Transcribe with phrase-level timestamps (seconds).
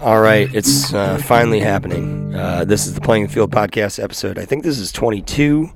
[0.00, 2.34] All right, it's uh, finally happening.
[2.34, 4.36] Uh, this is the Playing the Field podcast episode.
[4.36, 5.70] I think this is 22.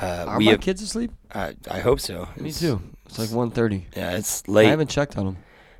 [0.00, 1.12] Uh, Are we my have, kids asleep?
[1.34, 2.28] I, I hope so.
[2.36, 2.80] Me It's- too.
[3.06, 3.84] It's like 1.30.
[3.96, 4.66] Yeah, it's late.
[4.66, 5.36] I haven't checked on them.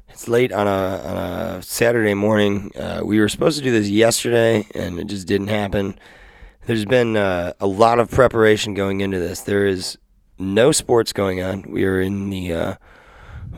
[0.09, 1.17] It's late on a on
[1.59, 2.71] a Saturday morning.
[2.77, 5.99] Uh, we were supposed to do this yesterday, and it just didn't happen.
[6.67, 9.41] There's been uh, a lot of preparation going into this.
[9.41, 9.99] There is
[10.39, 11.63] no sports going on.
[11.63, 12.75] We are in the uh,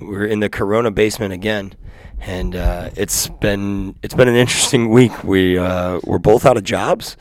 [0.00, 1.74] we're in the Corona basement again,
[2.20, 5.24] and uh, it's been it's been an interesting week.
[5.24, 7.16] We uh, we're both out of jobs,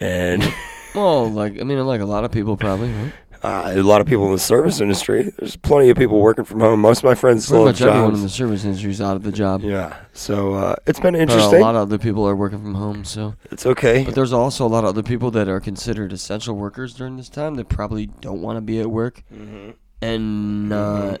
[0.00, 0.42] and
[0.94, 2.92] Well, like I mean, like a lot of people probably.
[2.92, 3.12] Right?
[3.42, 5.32] Uh, a lot of people in the service industry.
[5.38, 6.80] There's plenty of people working from home.
[6.80, 8.22] Most of my friends Pretty still have much everyone in jobs.
[8.22, 9.62] the service industry is out of the job.
[9.62, 13.04] yeah, so uh, it's been But a lot of other people are working from home.
[13.04, 14.04] So, It's okay.
[14.04, 17.28] but there's also a lot of other people that are considered essential workers during this
[17.28, 19.24] time that probably don't want to be at work.
[19.34, 19.70] Mm-hmm.
[20.02, 21.18] And uh,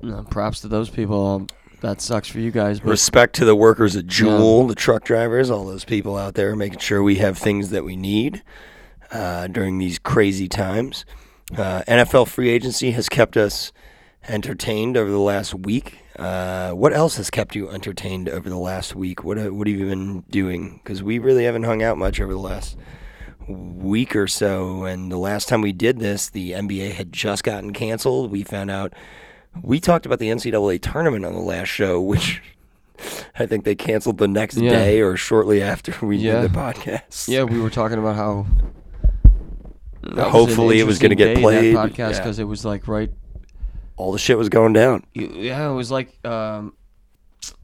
[0.00, 1.46] no, props to those people.
[1.80, 5.48] That sucks for you guys, but Respect to the workers at Jewel, the truck drivers,
[5.48, 8.42] all those people out there making sure we have things that we need
[9.12, 11.04] uh, during these crazy times.
[11.56, 13.72] Uh, NFL free agency has kept us
[14.28, 15.98] entertained over the last week.
[16.18, 19.24] Uh, what else has kept you entertained over the last week?
[19.24, 20.80] What uh, what have you been doing?
[20.82, 22.76] Because we really haven't hung out much over the last
[23.46, 24.84] week or so.
[24.84, 28.30] And the last time we did this, the NBA had just gotten canceled.
[28.30, 28.92] We found out
[29.62, 32.42] we talked about the NCAA tournament on the last show, which
[33.38, 34.70] I think they canceled the next Yeah.
[34.70, 36.42] day or shortly after we Yeah.
[36.42, 37.28] did the podcast.
[37.28, 38.46] yeah, we were talking about how.
[40.16, 41.74] Hopefully it was gonna get played.
[41.74, 42.18] Podcast Yeah.
[42.18, 43.10] because it was like right
[43.96, 45.04] All the shit was going down.
[45.14, 46.74] Yeah, it was like um,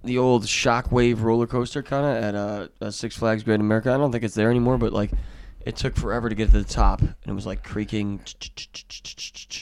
[0.03, 3.93] the old Shockwave roller coaster kind of at uh, uh, Six Flags Great America.
[3.93, 5.13] I don't think it's there anymore, but like
[5.65, 8.21] it took forever to get to the top, and it was like creaking,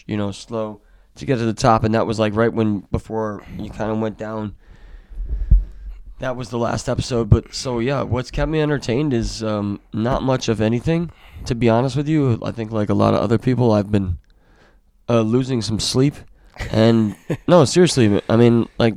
[0.07, 0.81] you know, slow
[1.17, 3.99] to get to the top, and that was like right when before you kind of
[3.99, 4.57] went down.
[6.19, 10.23] That was the last episode, but so yeah, what's kept me entertained is um, not
[10.23, 11.11] much of anything.
[11.47, 14.19] To be honest with you, I think like a lot of other people, I've been
[15.09, 16.15] uh, losing some sleep,
[16.71, 17.17] and
[17.49, 18.95] no, seriously, I mean like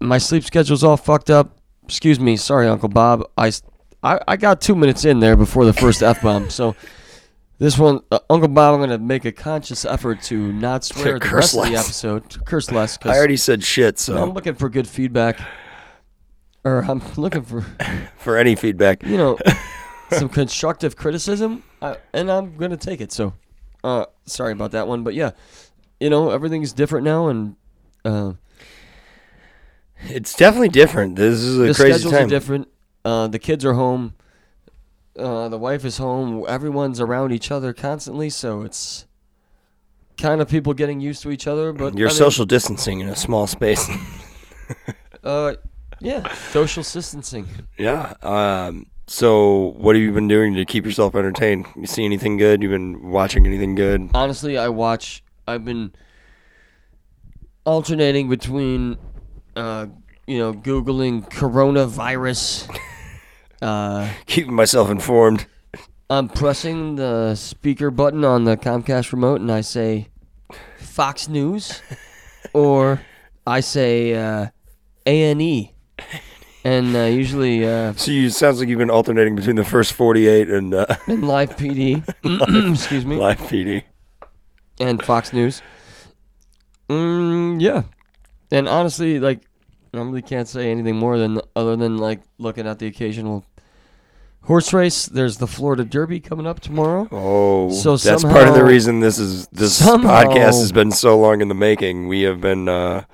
[0.00, 1.58] my sleep schedule's all fucked up.
[1.84, 3.28] Excuse me, sorry, Uncle Bob.
[3.36, 3.52] I
[4.02, 6.74] I got two minutes in there before the first f bomb, so
[7.58, 11.20] this one, uh, Uncle Bob, I'm gonna make a conscious effort to not swear the
[11.20, 11.84] curse rest of the less.
[11.86, 12.96] episode, to curse less.
[12.96, 15.38] 'cause I already said shit, so I'm looking for good feedback,
[16.64, 17.64] or I'm looking for
[18.18, 19.02] for any feedback.
[19.04, 19.38] you know
[20.18, 23.12] some constructive criticism, uh, and I'm gonna take it.
[23.12, 23.34] So,
[23.82, 25.32] uh, sorry about that one, but yeah,
[26.00, 27.56] you know everything's different now, and
[28.04, 28.32] uh,
[30.06, 31.16] It's definitely different.
[31.16, 32.26] This is a the crazy schedules time.
[32.26, 32.68] are different.
[33.04, 34.14] Uh, the kids are home.
[35.18, 36.44] Uh, the wife is home.
[36.48, 39.06] Everyone's around each other constantly, so it's
[40.18, 41.72] kind of people getting used to each other.
[41.72, 43.88] But You're I mean, social distancing in a small space.
[45.22, 45.54] Uh,
[46.00, 47.48] yeah, social distancing.
[47.78, 48.12] yeah.
[48.22, 51.66] Um, so, what have you been doing to keep yourself entertained?
[51.76, 52.62] You see anything good?
[52.62, 54.10] You've been watching anything good?
[54.14, 55.22] Honestly, I watch.
[55.46, 55.92] I've been
[57.64, 58.96] alternating between,
[59.56, 59.86] uh,
[60.26, 62.74] you know, googling coronavirus.
[63.62, 65.46] Uh, Keeping myself informed.
[66.10, 70.08] I'm pressing the speaker button on the Comcast remote, and I say
[70.76, 71.80] Fox News,
[72.52, 73.00] or
[73.46, 74.48] I say uh,
[75.06, 75.72] A and E,
[76.64, 80.48] and uh, usually uh, So, you sounds like you've been alternating between the first 48
[80.50, 82.02] and uh, and Live PD.
[82.72, 83.16] excuse me.
[83.16, 83.82] live PD.
[84.80, 85.62] and Fox News.
[86.88, 87.82] Mm, yeah,
[88.50, 89.40] and honestly, like,
[89.94, 93.44] I really can't say anything more than other than like looking at the occasional
[94.42, 95.06] horse race.
[95.06, 97.08] There's the Florida Derby coming up tomorrow.
[97.10, 101.18] Oh, So that's part of the reason this is this somehow- podcast has been so
[101.18, 102.08] long in the making.
[102.08, 103.04] We have been uh,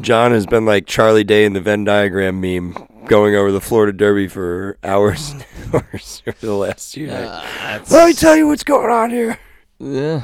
[0.00, 2.74] John has been like Charlie Day in the Venn diagram meme,
[3.06, 5.44] going over the Florida Derby for hours and
[5.74, 7.12] hours over the last nights.
[7.12, 9.38] Uh, Let me tell you what's going on here.
[9.80, 10.20] yeah,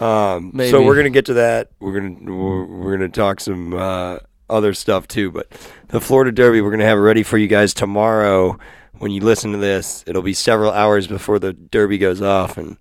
[0.00, 1.70] Um, so we're gonna get to that.
[1.80, 4.18] We're gonna we're, we're gonna talk some uh,
[4.50, 5.30] other stuff too.
[5.30, 5.50] But
[5.88, 8.58] the Florida Derby, we're gonna have it ready for you guys tomorrow.
[8.98, 12.76] When you listen to this, it'll be several hours before the Derby goes off, and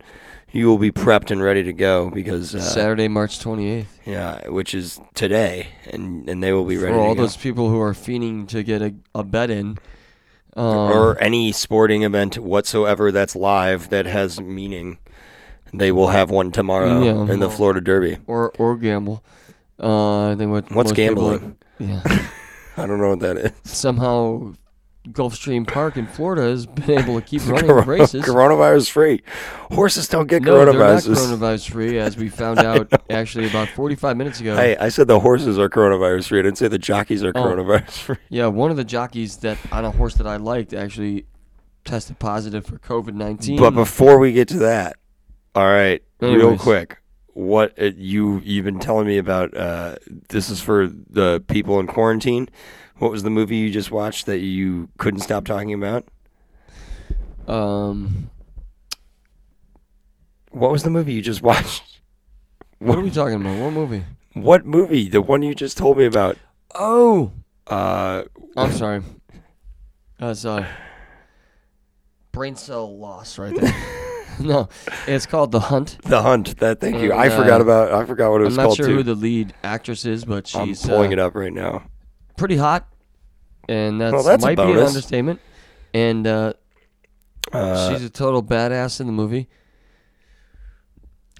[0.55, 3.85] you will be prepped and ready to go because uh, Saturday, March 28th.
[4.05, 7.21] yeah, which is today, and and they will be For ready all to go.
[7.23, 9.77] those people who are fiending to get a, a bet in.
[10.57, 14.99] Um, or any sporting event whatsoever that's live that has meaning.
[15.73, 17.33] They will have one tomorrow Yeah.
[17.33, 18.19] in the Florida Derby.
[18.25, 19.21] or or gamble.
[19.77, 21.57] Uh, I think what What's most people- gambling?
[21.79, 22.01] yeah.
[22.77, 23.51] I don't know what that is.
[23.65, 24.53] somehow
[25.11, 28.23] Gulfstream Park in Florida has been able to keep running races.
[28.25, 29.21] Coronavirus free.
[29.71, 31.15] Horses don't get No, they're not coronavirus.
[31.37, 34.55] coronavirus free, as we found out actually about 45 minutes ago.
[34.55, 36.39] Hey, I said the horses are coronavirus free.
[36.39, 37.43] I didn't say the jockeys are Oh.
[37.43, 38.15] coronavirus free.
[38.29, 41.25] Yeah, one of the jockeys that on a horse that I liked actually
[41.83, 43.59] tested positive for COVID 19.
[43.59, 44.95] But before we get to that,
[45.53, 46.97] all right, real quick,
[47.33, 49.55] what uh, you you've been telling me about?
[49.55, 49.95] Uh,
[50.29, 52.49] this is for the people in quarantine.
[52.97, 56.05] What was the movie you just watched that you couldn't stop talking about?
[57.47, 58.29] um,
[60.51, 61.99] What was the movie you just watched?
[62.79, 63.59] what are we talking about?
[63.59, 64.03] What movie?
[64.33, 65.09] What movie?
[65.09, 66.37] The one you just told me about?
[66.73, 67.31] Oh,
[67.67, 68.23] Uh,
[68.57, 69.01] I'm sorry.
[70.19, 70.65] That's uh,
[72.31, 73.75] brain cell loss right there.
[74.39, 74.69] no,
[75.07, 75.97] it's called The Hunt.
[76.03, 76.57] The Hunt.
[76.59, 76.79] That.
[76.79, 77.11] Thank you.
[77.11, 77.91] And, I forgot uh, about.
[77.93, 78.53] I forgot what it was.
[78.57, 78.95] I'm not called sure too.
[78.95, 81.83] who the lead actress is, but I'm she's pulling uh, it up right now.
[82.37, 82.87] Pretty hot,
[83.69, 85.39] and that's, Well, that's might be an understatement.
[85.93, 86.53] And uh,
[87.51, 89.47] Uh, she's a total badass in the movie.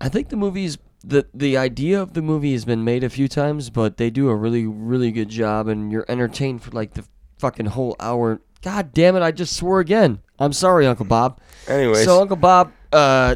[0.02, 3.28] I think the movie's the the idea of the movie has been made a few
[3.28, 7.06] times, but they do a really really good job, and you're entertained for like the
[7.38, 8.42] fucking whole hour.
[8.62, 9.22] God damn it!
[9.22, 10.20] I just swore again.
[10.40, 11.40] I'm sorry, Uncle Bob.
[11.68, 13.36] Anyway, So Uncle Bob, uh,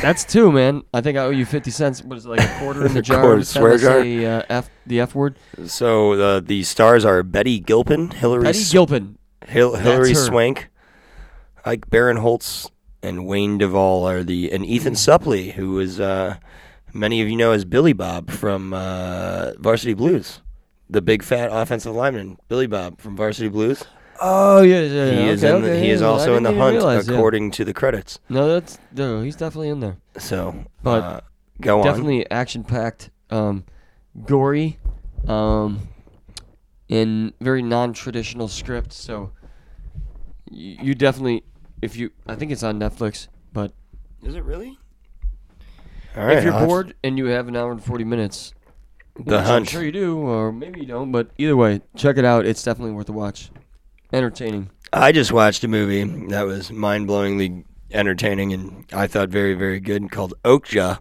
[0.00, 0.82] that's two, man.
[0.94, 2.02] I think I owe you fifty cents.
[2.02, 3.20] What is it, like a quarter in the jar?
[3.22, 4.02] Quarter swear jar?
[4.02, 5.36] Say, uh, F the F word.
[5.66, 9.18] so uh, the stars are Betty Gilpin, Hilary Betty S- Gilpin.
[9.46, 10.14] Hil- Hilary her.
[10.14, 10.70] Swank,
[11.64, 12.70] Ike Barinholtz,
[13.02, 16.36] and Wayne Duvall are the and Ethan Suplee, who is uh,
[16.94, 20.40] many of you know as Billy Bob from uh, Varsity Blues,
[20.88, 23.82] the big fat offensive lineman Billy Bob from Varsity Blues.
[24.24, 25.10] Oh yeah, yeah.
[25.10, 25.26] he yeah.
[25.32, 26.74] is okay, in the, okay, he is yeah, I also in didn't the even hunt
[26.76, 27.14] realize, yeah.
[27.14, 28.20] according to the credits.
[28.28, 29.20] No, that's no.
[29.22, 29.96] He's definitely in there.
[30.18, 31.20] So, But uh,
[31.60, 31.86] go on.
[31.86, 33.64] Definitely action packed, um,
[34.24, 34.78] gory,
[35.26, 35.88] um,
[36.88, 38.92] in very non traditional script.
[38.92, 39.32] So
[40.50, 41.42] you, you definitely,
[41.80, 43.26] if you, I think it's on Netflix.
[43.52, 43.72] But
[44.22, 44.78] Is it really?
[46.16, 46.38] All right.
[46.38, 48.54] if you're I'll have- bored and you have an hour and forty minutes,
[49.16, 49.68] the which I'm hunt.
[49.68, 51.10] sure you do, or maybe you don't.
[51.10, 52.46] But either way, check it out.
[52.46, 53.50] It's definitely worth a watch.
[54.12, 54.70] Entertaining.
[54.92, 60.10] I just watched a movie that was mind-blowingly entertaining and I thought very, very good
[60.10, 60.98] called Okja,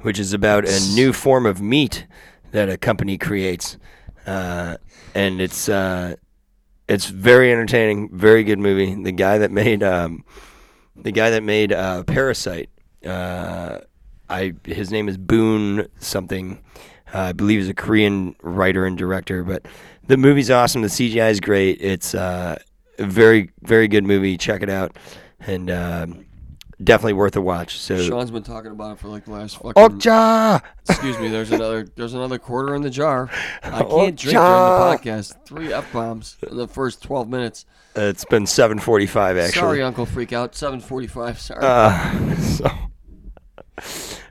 [0.00, 2.06] which is about a new form of meat
[2.50, 3.78] that a company creates,
[4.26, 4.76] uh,
[5.14, 6.16] and it's uh,
[6.88, 8.94] it's very entertaining, very good movie.
[9.02, 10.24] The guy that made um,
[10.96, 12.70] the guy that made uh, Parasite,
[13.06, 13.78] uh,
[14.28, 16.62] I his name is Boone something.
[17.14, 19.66] Uh, I believe he's a Korean writer and director, but
[20.08, 20.82] the movie's awesome.
[20.82, 21.80] The CGI is great.
[21.80, 22.58] It's uh,
[22.98, 24.36] a very, very good movie.
[24.36, 24.96] Check it out,
[25.40, 26.24] and um,
[26.82, 27.78] definitely worth a watch.
[27.78, 29.72] So, Sean's been talking about it for like the last fucking.
[29.74, 30.60] Okja.
[30.88, 31.28] Excuse me.
[31.28, 31.86] There's another.
[31.94, 33.30] There's another quarter in the jar.
[33.62, 35.46] I Oh, can't drink during the podcast.
[35.46, 37.66] Three f bombs in the first 12 minutes.
[37.94, 39.60] It's been 7:45 actually.
[39.60, 40.52] Sorry, Uncle Freak Out.
[40.52, 41.38] 7:45.
[41.38, 41.60] Sorry.
[41.62, 42.70] Uh, so,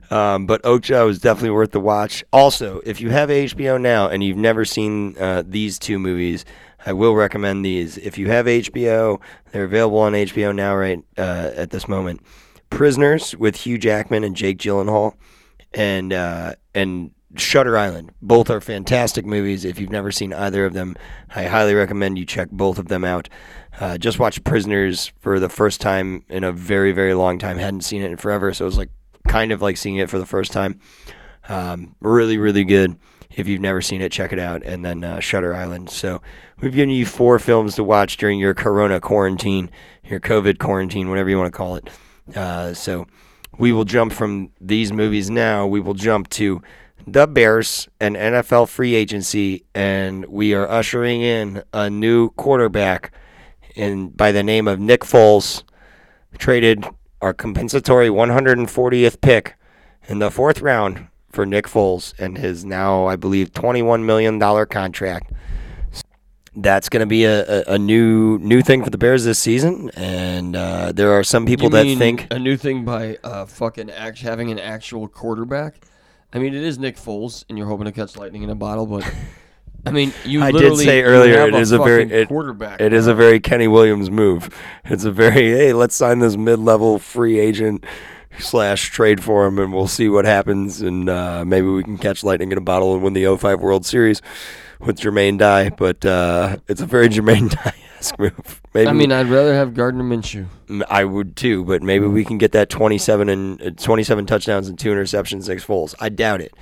[0.09, 2.24] um, but Okja was definitely worth the watch.
[2.31, 6.45] Also, if you have HBO now and you've never seen uh, these two movies,
[6.86, 7.98] I will recommend these.
[7.98, 9.19] If you have HBO,
[9.51, 12.21] they're available on HBO now, right uh, at this moment.
[12.69, 15.15] Prisoners with Hugh Jackman and Jake Gyllenhaal,
[15.74, 18.12] and uh, and Shutter Island.
[18.21, 19.65] Both are fantastic movies.
[19.65, 20.95] If you've never seen either of them,
[21.36, 23.30] I highly recommend you check both of them out.
[23.80, 27.57] Uh, just watched Prisoners for the first time in a very, very long time.
[27.57, 28.89] Hadn't seen it in forever, so it was like
[29.27, 30.79] kind of like seeing it for the first time.
[31.50, 32.98] Um, really, really good.
[33.31, 34.63] If you've never seen it, check it out.
[34.63, 35.89] And then uh, Shutter Island.
[35.89, 36.22] So
[36.60, 39.69] we've given you four films to watch during your Corona quarantine,
[40.03, 41.89] your COVID quarantine, whatever you want to call it.
[42.36, 43.05] Uh, so
[43.57, 45.67] we will jump from these movies now.
[45.67, 46.62] We will jump to
[47.05, 53.13] the Bears and NFL free agency, and we are ushering in a new quarterback
[53.77, 55.63] and by the name of Nick Foles.
[56.38, 56.86] Traded
[57.21, 59.55] our compensatory 140th pick
[60.07, 64.65] in the fourth round for Nick Foles and his now, I believe, 21 million dollar
[64.65, 65.31] contract.
[66.55, 69.91] That's going to be a, a, a new new thing for the Bears this season,
[69.95, 73.91] and uh, there are some people You that think a new thing by uh, fucking
[73.91, 75.75] act- having an actual quarterback.
[76.33, 78.88] I mean, it is Nick Foles, and you're hoping to catch lightning in a bottle,
[78.88, 79.03] but
[79.88, 82.79] I mean, you I did say earlier it is a very- it- quarterback.
[82.82, 84.50] It is a very Kenny Williams move.
[84.86, 87.86] It's a very hey, let's sign this mid-level free agent
[88.39, 92.24] slash trade for him, and we'll see what happens, and uh, maybe we can catch
[92.24, 94.22] lightning in a bottle and win the 05 World Series
[94.79, 95.70] with Jermaine Dye.
[95.70, 98.62] But uh, it's a very Jermaine Dye-esque move.
[98.74, 100.46] Maybe I mean, I'd rather have Gardner Minshew.
[100.89, 104.77] I would too, but maybe we can get that 27 and uh, 27 touchdowns and
[104.77, 105.96] two interceptions six Foles.
[106.00, 106.53] I doubt it.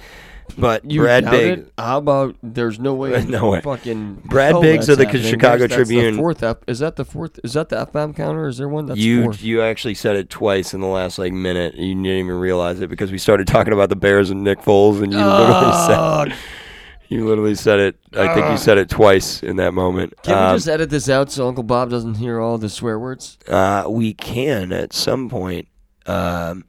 [0.57, 1.69] But You Brad Biggs.
[1.77, 3.23] How about there's no way?
[3.27, 3.61] No way.
[3.61, 5.23] Fucking Brad Biggs of the happening.
[5.25, 6.15] Chicago that's Tribune.
[6.17, 7.39] Fourth F, is that the fourth?
[7.43, 8.47] Is that the F bomb counter?
[8.47, 8.85] Is there one?
[8.85, 9.33] That's you four.
[9.33, 11.75] you actually said it twice in the last like minute.
[11.75, 15.01] You didn't even realize it because we started talking about the Bears and Nick Foles,
[15.03, 16.37] and you literally said
[17.09, 17.95] you literally said it.
[18.13, 20.13] I think you said it twice in that moment.
[20.23, 22.97] Can Um, we just edit this out so Uncle Bob doesn't hear all the swear
[22.99, 23.37] words?
[23.47, 25.67] Uh, we can at some point.
[26.05, 26.65] Um,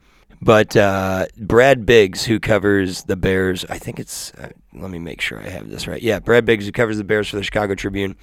[0.46, 4.32] but uh, Brad Biggs, who covers the Bears, I think it's.
[4.34, 6.00] Uh, let me make sure I have this right.
[6.00, 8.14] Yeah, Brad Biggs, who covers the Bears for the Chicago Tribune.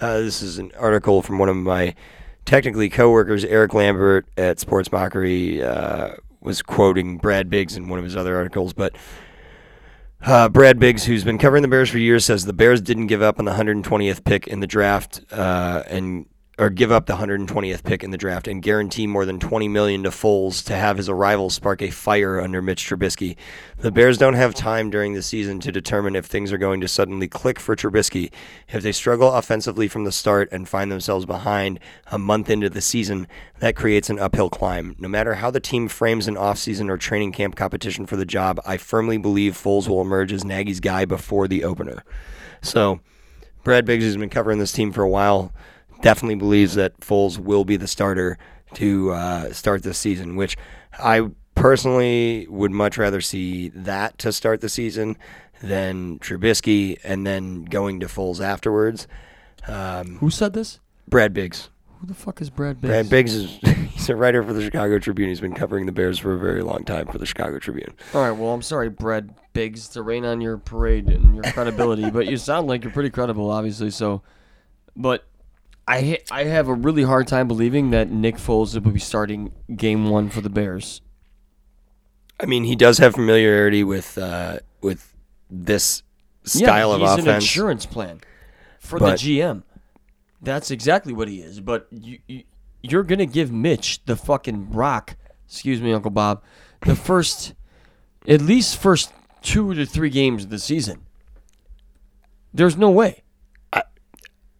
[0.00, 1.96] Uh, this is an article from one of my
[2.44, 6.10] technically coworkers, Eric Lambert at Sports Mockery, uh,
[6.40, 8.96] was quoting Brad Biggs in one of his other articles, but.
[10.20, 13.22] Uh, Brad Biggs, who's been covering the Bears for years, says the Bears didn't give
[13.22, 16.26] up on the 120th pick in the draft uh, and
[16.58, 20.02] or give up the 120th pick in the draft and guarantee more than 20 million
[20.02, 23.36] to Foles to have his arrival spark a fire under Mitch Trubisky.
[23.78, 26.88] The Bears don't have time during the season to determine if things are going to
[26.88, 28.32] suddenly click for Trubisky.
[28.68, 32.80] If they struggle offensively from the start and find themselves behind a month into the
[32.80, 33.28] season,
[33.60, 34.96] that creates an uphill climb.
[34.98, 38.60] No matter how the team frames an offseason or training camp competition for the job,
[38.66, 42.02] I firmly believe Foles will emerge as Nagy's guy before the opener.
[42.62, 42.98] So,
[43.62, 45.52] Brad Biggs has been covering this team for a while.
[46.00, 48.38] Definitely believes that Foles will be the starter
[48.74, 50.56] to uh, start this season, which
[50.98, 55.16] I personally would much rather see that to start the season
[55.60, 59.08] than Trubisky and then going to Foles afterwards.
[59.66, 60.80] Um, Who said this?
[61.08, 61.70] Brad Biggs.
[62.00, 62.90] Who the fuck is Brad Biggs?
[62.90, 63.58] Brad Biggs is
[63.90, 65.28] he's a writer for the Chicago Tribune.
[65.28, 67.92] He's been covering the Bears for a very long time for the Chicago Tribune.
[68.14, 72.08] All right, well, I'm sorry, Brad Biggs, to rain on your parade and your credibility,
[72.10, 73.90] but you sound like you're pretty credible, obviously.
[73.90, 74.22] So,
[74.94, 75.26] but
[75.88, 80.10] I I have a really hard time believing that Nick Foles will be starting Game
[80.10, 81.00] One for the Bears.
[82.38, 85.14] I mean, he does have familiarity with uh, with
[85.50, 86.02] this
[86.44, 87.26] style yeah, of he's offense.
[87.26, 88.20] an insurance plan
[88.78, 89.62] for But- the GM.
[90.40, 91.58] That's exactly what he is.
[91.58, 92.44] But you, you
[92.80, 95.16] you're gonna give Mitch the fucking rock.
[95.48, 96.42] Excuse me, Uncle Bob.
[96.82, 97.54] The first,
[98.28, 101.06] at least first two to three games of the season.
[102.54, 103.22] There's no way.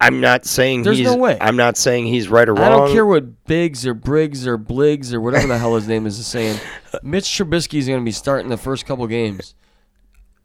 [0.01, 1.07] I'm not saying There's he's.
[1.07, 1.37] no way.
[1.41, 2.63] I'm not saying he's right or wrong.
[2.65, 6.05] I don't care what Biggs or Briggs or Bliggs or whatever the hell his name
[6.05, 6.57] is is saying.
[7.03, 9.55] Mitch Trubisky is going to be starting the first couple games.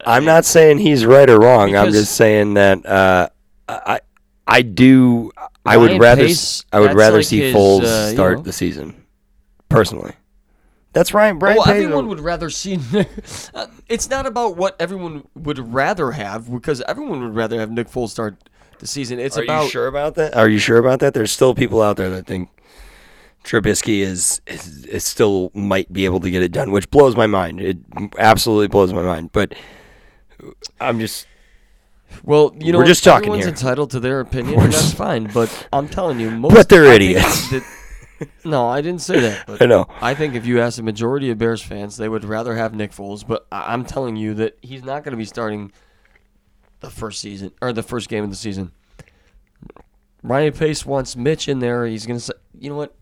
[0.05, 1.77] I'm not saying he's right or wrong.
[1.77, 3.29] I'm Because- just saying that uh,
[3.69, 4.01] I
[4.47, 5.31] I do.
[5.65, 8.15] I would Ryan rather Pace, I would that's rather like see his, Foles uh, you
[8.15, 8.43] start know.
[8.43, 9.05] the season.
[9.71, 10.13] Personally,
[10.93, 11.39] that's Ryan.
[11.39, 12.79] Brian well, Pace- everyone would rather see.
[13.55, 17.89] Uh, it's not about what everyone would rather have because everyone would rather have Nick
[17.89, 18.37] Foles start
[18.85, 19.19] the season.
[19.19, 20.37] It's Are about you sure about that?
[20.37, 21.15] Are you sure about that?
[21.15, 22.51] There's still people out there that think
[23.43, 27.27] Trubisky is, is is still might be able to get it done, which blows my
[27.27, 27.61] mind.
[27.61, 27.79] It
[28.19, 29.31] absolutely blows my mind.
[29.33, 29.55] But
[30.81, 31.27] I'm just
[32.23, 33.55] well, you know, We're just talking everyone's here.
[33.55, 35.31] entitled to their opinion, We're and that's fine.
[35.33, 37.51] But I'm telling you, most But they're I idiots.
[37.51, 37.65] that-
[38.45, 39.47] no, I didn't say that.
[39.47, 39.87] But I know.
[40.01, 42.93] I think if you ask the majority of Bears fans, they would rather have Nick
[42.93, 43.27] Foles.
[43.27, 45.73] But I'm telling you that he's not going to be starting
[46.85, 48.73] the first season or the first game of the season.
[50.23, 51.87] Ryan Pace wants Mitch in there.
[51.87, 52.95] He's to say, you know what?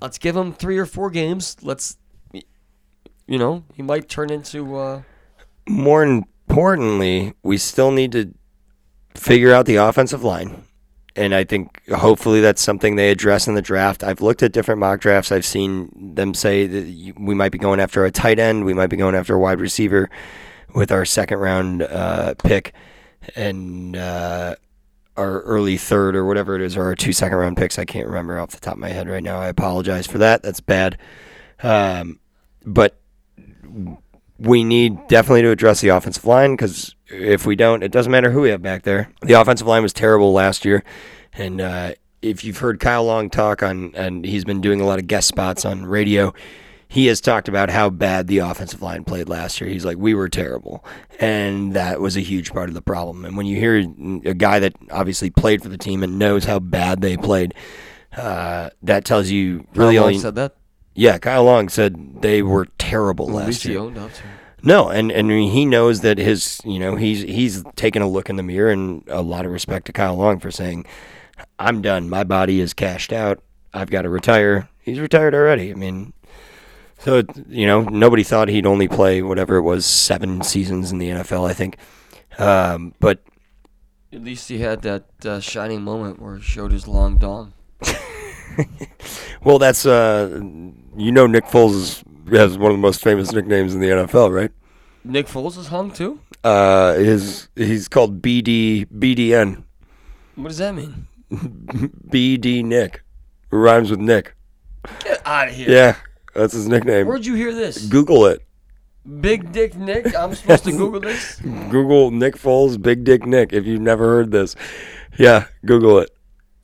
[0.00, 1.56] Let's give him three or four games.
[1.62, 1.96] Let's,
[2.32, 4.76] you know, he might turn into.
[4.76, 5.02] Uh,
[5.68, 8.34] more importantly, we still need to
[9.14, 10.64] figure out the offensive line.
[11.16, 14.02] And I think hopefully that's something they address in the draft.
[14.02, 15.30] I've looked at different mock drafts.
[15.30, 18.64] I've seen them say that we might be going after a tight end.
[18.64, 20.10] We might be going after a wide receiver
[20.74, 22.74] with our second round uh, pick
[23.36, 24.56] and uh,
[25.16, 27.78] our early third or whatever it is, or our two second round picks.
[27.78, 29.38] I can't remember off the top of my head right now.
[29.38, 30.42] I apologize for that.
[30.42, 30.98] That's bad.
[31.62, 32.18] Um,
[32.64, 33.00] but
[34.38, 38.30] we need definitely to address the offensive line because if we don't, it doesn't matter
[38.30, 39.10] who we have back there.
[39.22, 40.82] The offensive line was terrible last year,
[41.32, 44.98] and uh, if you've heard Kyle Long talk on, and he's been doing a lot
[44.98, 46.34] of guest spots on radio,
[46.94, 49.68] he has talked about how bad the offensive line played last year.
[49.68, 50.84] He's like, we were terrible,
[51.18, 53.24] and that was a huge part of the problem.
[53.24, 53.78] And when you hear
[54.24, 57.52] a guy that obviously played for the team and knows how bad they played.
[58.16, 60.54] Uh, that tells you really Kyle Long only said that.
[60.94, 61.18] yeah.
[61.18, 63.80] Kyle Long said they were terrible last year.
[63.80, 64.28] owned up to it.
[64.62, 68.36] No, and and he knows that his you know he's he's taken a look in
[68.36, 70.86] the mirror and a lot of respect to Kyle Long for saying,
[71.58, 72.08] "I'm done.
[72.08, 73.42] My body is cashed out.
[73.72, 75.72] I've got to retire." He's retired already.
[75.72, 76.12] I mean,
[77.04, 81.10] so you know nobody thought he'd only play whatever it was seven seasons in the
[81.10, 81.48] NFL.
[81.48, 81.76] I think,
[82.38, 83.22] um, but
[84.12, 87.52] At least he had that uh, shining moment where he showed his long dong.
[89.44, 90.40] well, that's uh,
[90.96, 94.32] you know Nick Foles is, has one of the most famous nicknames in the NFL,
[94.34, 94.50] right?
[95.04, 96.20] Nick Foles is hung too.
[96.42, 99.64] Uh, his he's called BD BDN
[100.36, 101.06] What does that mean?
[101.30, 103.02] BD Nick,
[103.50, 104.34] rhymes with Nick.
[105.00, 105.70] Get out of here.
[105.70, 105.96] Yeah,
[106.34, 107.06] that's his nickname.
[107.06, 107.86] Where'd you hear this?
[107.86, 108.42] Google it.
[109.20, 110.16] Big Dick Nick.
[110.16, 111.40] I'm supposed to Google this.
[111.40, 113.52] Google Nick Foles, Big Dick Nick.
[113.52, 114.56] If you've never heard this,
[115.18, 116.10] yeah, Google it.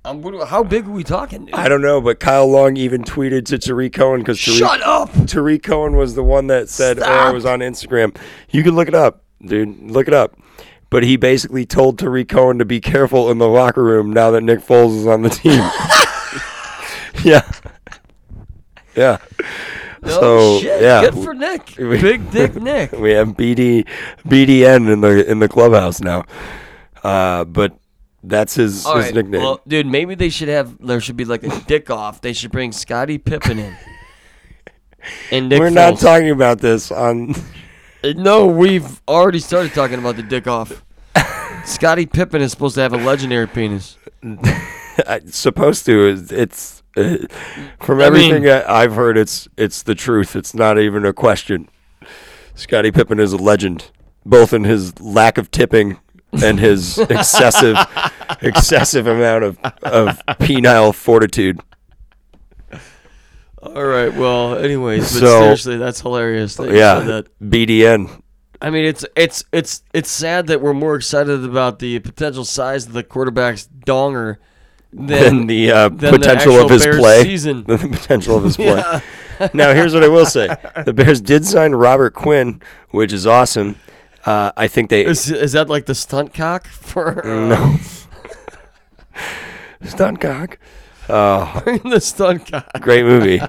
[0.02, 1.44] I'm, what how big are we talking?
[1.44, 1.54] Dude?
[1.54, 5.10] I don't know, but Kyle Long even tweeted to Tarik Cohen because Tarik, Shut up.
[5.26, 7.30] Tarik Cohen was the one that said, "Oh, Stop.
[7.30, 8.16] it was on Instagram."
[8.48, 9.90] You can look it up, dude.
[9.90, 10.38] Look it up.
[10.88, 14.40] But he basically told Tarik Cohen to be careful in the locker room now that
[14.40, 15.60] Nick Foles is on the team.
[17.24, 17.42] yeah,
[19.00, 19.18] yeah.
[20.02, 20.80] Oh, so shit.
[20.82, 21.74] yeah, Good for Nick.
[21.78, 22.92] we- Big Dick Nick.
[22.98, 23.86] we have BD
[24.26, 26.24] BDN in the in the clubhouse now.
[27.02, 27.76] Uh, but
[28.22, 29.14] that's his, All his right.
[29.14, 29.40] nickname.
[29.42, 30.76] Well, dude, maybe they should have.
[30.84, 32.20] There should be like a dick off.
[32.20, 33.76] They should bring Scottie Pippen in.
[35.30, 37.34] And Nick We're not talking about this on.
[38.04, 40.84] Uh, No, we've already started talking about the dick off.
[41.64, 43.96] Scottie Pippen is supposed to have a legendary penis.
[45.26, 46.08] supposed to.
[46.30, 46.79] It's,
[47.80, 49.16] from I everything mean- I I've heard.
[49.18, 50.36] It's it's the truth.
[50.36, 51.68] It's not even a question.
[52.54, 53.90] Scottie Pippen is a legend,
[54.26, 55.98] both in his lack of tipping
[56.42, 57.76] and his excessive
[58.42, 61.60] excessive amount of of penile fortitude.
[63.62, 64.12] All right.
[64.14, 66.56] Well, anyways, but So- seriously, that's hilarious.
[66.56, 67.26] That Yeah, that.
[67.40, 68.22] BDN.
[68.62, 72.86] I mean, it's it's it's it's sad that we're more excited about the potential size
[72.86, 74.36] of the quarterback's donger
[74.92, 77.22] Than than the uh, than the potential of his Bears play.
[77.22, 77.64] season.
[77.66, 78.82] The potential of his play.
[79.54, 80.54] Now, here's what I will say:
[80.84, 83.76] the Bears did sign Robert Quinn, which is awesome.
[84.26, 87.78] Uh, I think they Is, is that like the stunt cock for uh, no
[89.88, 90.58] stunt cock.
[91.08, 92.70] Oh, the stunt cock?
[92.80, 93.40] great movie.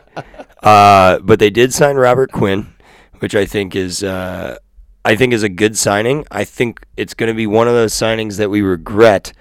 [0.64, 2.74] Uh, but they did sign Robert Quinn,
[3.20, 4.58] which I think is uh,
[5.04, 6.26] I think is a good signing.
[6.32, 9.34] I think it's going to be one of those signings that we regret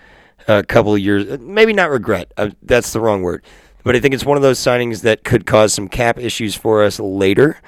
[0.49, 1.38] a couple of years.
[1.40, 2.32] Maybe not regret.
[2.37, 3.44] Uh, that's the wrong word.
[3.82, 6.82] But I think it's one of those signings that could cause some cap issues for
[6.82, 7.59] us later.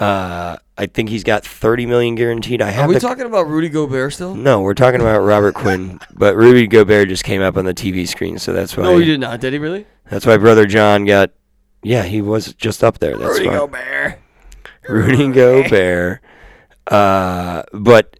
[0.00, 2.62] Uh, I think he's got 30 million guaranteed.
[2.62, 2.86] I have.
[2.86, 4.34] Are we the talking about Rudy Gobert still?
[4.34, 8.08] no, we're talking about Robert Quinn, but Rudy Gobert just came up on the TV
[8.08, 8.84] screen, so that's why.
[8.84, 9.40] No, he did not.
[9.40, 9.86] Did he really?
[10.10, 11.32] That's why brother John got.
[11.82, 13.16] Yeah, he was just up there.
[13.16, 13.56] That's Rudy why.
[13.58, 14.18] Gobert.
[14.88, 16.20] Rudy Gobert.
[16.86, 18.16] Uh, but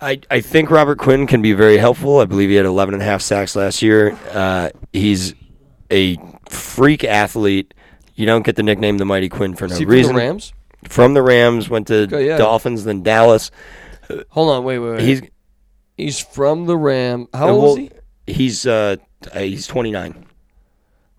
[0.00, 2.18] I I think Robert Quinn can be very helpful.
[2.18, 4.16] I believe he had 11 and a half sacks last year.
[4.32, 5.34] Uh, he's
[5.90, 6.16] a
[6.48, 7.74] freak athlete.
[8.14, 10.14] You don't get the nickname the Mighty Quinn for no he from reason.
[10.14, 10.52] the Rams?
[10.88, 12.38] From the Rams, went to Okay, yeah.
[12.38, 13.50] Dolphins, then Dallas.
[14.30, 15.00] Hold on, wait, wait, wait.
[15.02, 15.22] He's
[15.96, 17.28] he's from the Ram.
[17.34, 17.90] How old well, is
[18.26, 18.32] he?
[18.32, 18.96] He's uh,
[19.34, 20.26] uh, he's 29.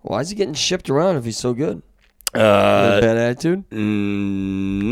[0.02, 1.82] Why is he getting shipped around if he's so good?
[2.34, 3.68] Uh, bad attitude.
[3.70, 3.76] mm,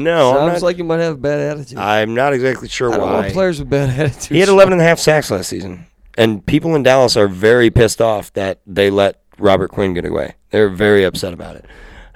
[0.02, 1.78] no, Sounds not, like you might have a bad attitude.
[1.78, 3.12] I, I'm not exactly sure don't why.
[3.12, 4.26] want players with bad attitudes.
[4.26, 5.86] He had 11 and a half sacks last season,
[6.18, 10.34] and people in Dallas are very pissed off that they let Robert Quinn get away.
[10.50, 11.64] They're very upset about it.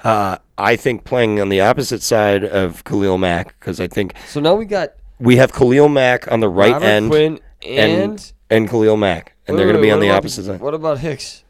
[0.03, 4.41] Uh, I think playing on the opposite side of Khalil Mack because I think So
[4.41, 8.33] now we got we have Khalil Mack on the right Robert end Quinn and, and
[8.51, 10.61] and Khalil Mack, and they're going to wait, be on the about- opposite side.
[10.61, 11.44] What about Hicks?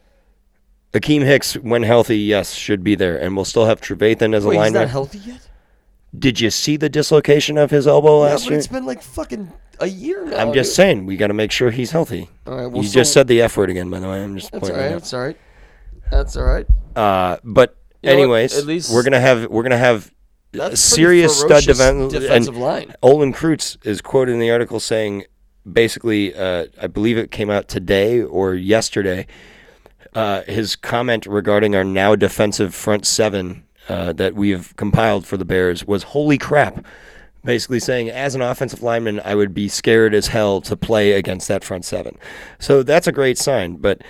[0.94, 4.48] Akiem Hicks, when healthy, yes, should be there, and we'll still have Trevathan as a
[4.48, 4.88] Wait, he's not lineman.
[4.88, 5.48] healthy yet.
[6.16, 8.58] Did you see the dislocation of his elbow Yeah, last but year?
[8.58, 10.36] it's been like fucking a year now.
[10.38, 10.76] I'm just dude.
[10.76, 12.30] saying we got to make sure he's healthy.
[12.46, 14.22] All right, well, you so- just said the F word again, by the way.
[14.22, 14.88] I'm just That's pointing all right.
[14.90, 15.00] that out.
[15.00, 15.36] That's all right.
[16.10, 16.66] That's all right.
[16.94, 18.22] Uh, but You know what?
[18.22, 20.12] anyways, At least- we're gonna have we're gonna have
[20.52, 22.94] That's pretty serious stud ferocious defen- defensive and line.
[23.02, 25.24] Olin Kreutz is quoted in the article saying,
[25.70, 29.26] basically, uh, I believe it came out today or yesterday.
[30.14, 35.36] Uh, his comment regarding our now defensive front seven uh, that we have compiled for
[35.36, 36.84] the Bears was "Holy crap!"
[37.44, 41.46] Basically saying, as an offensive lineman, I would be scared as hell to play against
[41.48, 42.16] that front seven.
[42.58, 43.76] So that's a great sign.
[43.76, 44.00] But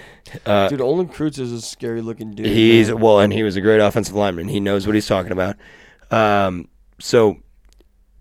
[0.47, 2.47] uh, Dude, Olin Kreutz is a scary looking dude.
[2.47, 3.01] He's man.
[3.01, 4.47] well, and he was a great offensive lineman.
[4.49, 5.57] He knows what he's talking about.
[6.13, 6.69] Um,
[7.01, 7.39] so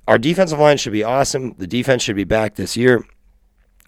[0.08, 1.54] our defensive line should be awesome.
[1.58, 3.06] The defense should be back this year.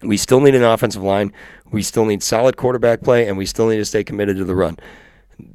[0.02, 1.32] We still need an offensive line.
[1.70, 4.54] We still need solid quarterback play, and we still need to stay committed to the
[4.54, 4.78] run.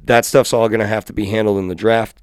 [0.04, 2.18] That stuff's all going to have to be handled in the draft.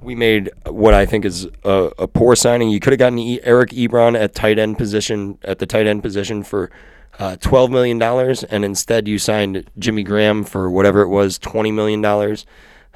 [0.00, 2.70] We made what I think is a, a poor signing.
[2.70, 6.02] You could have gotten e- Eric Ebron at tight end position at the tight end
[6.02, 6.70] position for
[7.18, 11.70] uh, twelve million dollars, and instead you signed Jimmy Graham for whatever it was, twenty
[11.70, 12.46] million dollars.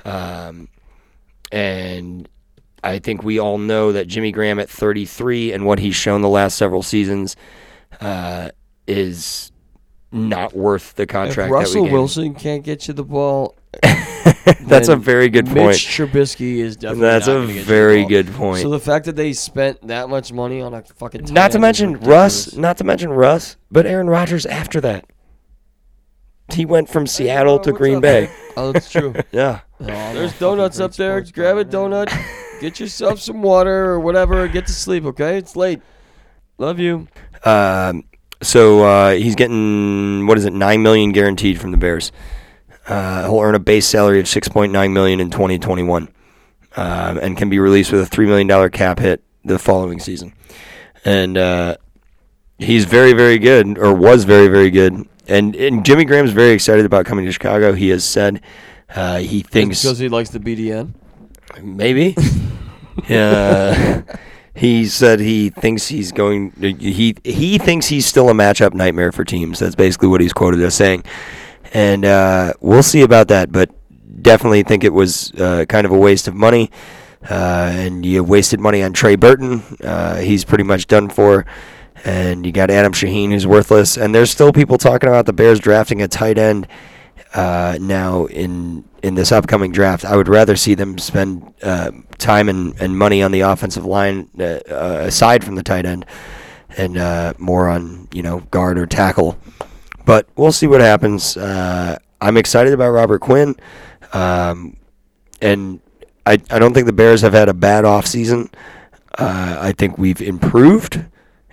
[0.06, 0.68] Um,
[1.52, 2.26] and
[2.84, 6.28] I think we all know that Jimmy Graham at 33 and what he's shown the
[6.28, 7.34] last several seasons
[8.00, 8.50] uh,
[8.86, 9.50] is
[10.12, 11.50] not worth the If contract.
[11.50, 11.88] that we Russell.
[11.88, 13.56] Wilson can't get you the ball,
[14.60, 15.56] That's a very good point.
[15.56, 15.86] Mitch.
[15.86, 17.00] Trubisky is definitely.
[17.00, 18.62] That's a very good point.
[18.62, 21.58] So the fact that they spent that much money on a fucking tight not to
[21.58, 21.98] mention.
[22.00, 25.06] Russ, not to mention Russ, but Aaron Rodgers after that.
[26.52, 28.02] He went from Seattle to Green up?
[28.02, 28.30] Bay.
[28.56, 29.14] Oh, that's true.
[29.32, 29.60] Yeah.
[29.80, 31.20] There's donuts up there.
[31.20, 32.12] Grab a donut.
[32.64, 34.48] Get yourself some water or whatever.
[34.48, 35.04] Get to sleep.
[35.04, 35.82] Okay, it's late.
[36.56, 37.08] Love you.
[37.44, 38.04] Um,
[38.40, 42.10] so uh, he's getting what is it, nine million guaranteed from the Bears.
[42.88, 46.08] Uh, he'll earn a base salary of six point nine million in twenty twenty one,
[46.74, 50.32] um, and can be released with a three million dollar cap hit the following season.
[51.04, 51.76] And uh,
[52.58, 55.06] he's very very good, or was very very good.
[55.28, 57.74] And and Jimmy Graham's very excited about coming to Chicago.
[57.74, 58.40] He has said
[58.88, 60.94] uh, he thinks because he likes the BDN.
[61.62, 62.16] Maybe.
[63.08, 64.02] yeah.
[64.56, 66.52] He said he thinks he's going.
[66.52, 69.58] He he thinks he's still a matchup nightmare for teams.
[69.58, 71.02] That's basically what he's quoted as saying,
[71.72, 73.50] and uh, we'll see about that.
[73.50, 73.70] But
[74.22, 76.70] definitely think it was uh, kind of a waste of money,
[77.28, 79.60] uh, and you wasted money on Trey Burton.
[79.82, 81.44] Uh, he's pretty much done for,
[82.04, 83.96] and you got Adam Shaheen who's worthless.
[83.96, 86.68] And there's still people talking about the Bears drafting a tight end
[87.34, 90.04] uh, now in in this upcoming draft.
[90.04, 94.30] I would rather see them spend uh, time and, and money on the offensive line
[94.38, 96.06] uh, uh, aside from the tight end,
[96.76, 99.38] and uh, more on you know guard or tackle.
[100.06, 101.36] But we'll see what happens.
[101.36, 103.56] Uh, I'm excited about Robert Quinn,
[104.12, 104.76] um,
[105.42, 105.80] and
[106.24, 108.52] I I don't think the Bears have had a bad offseason.
[109.16, 111.04] I think we've improved,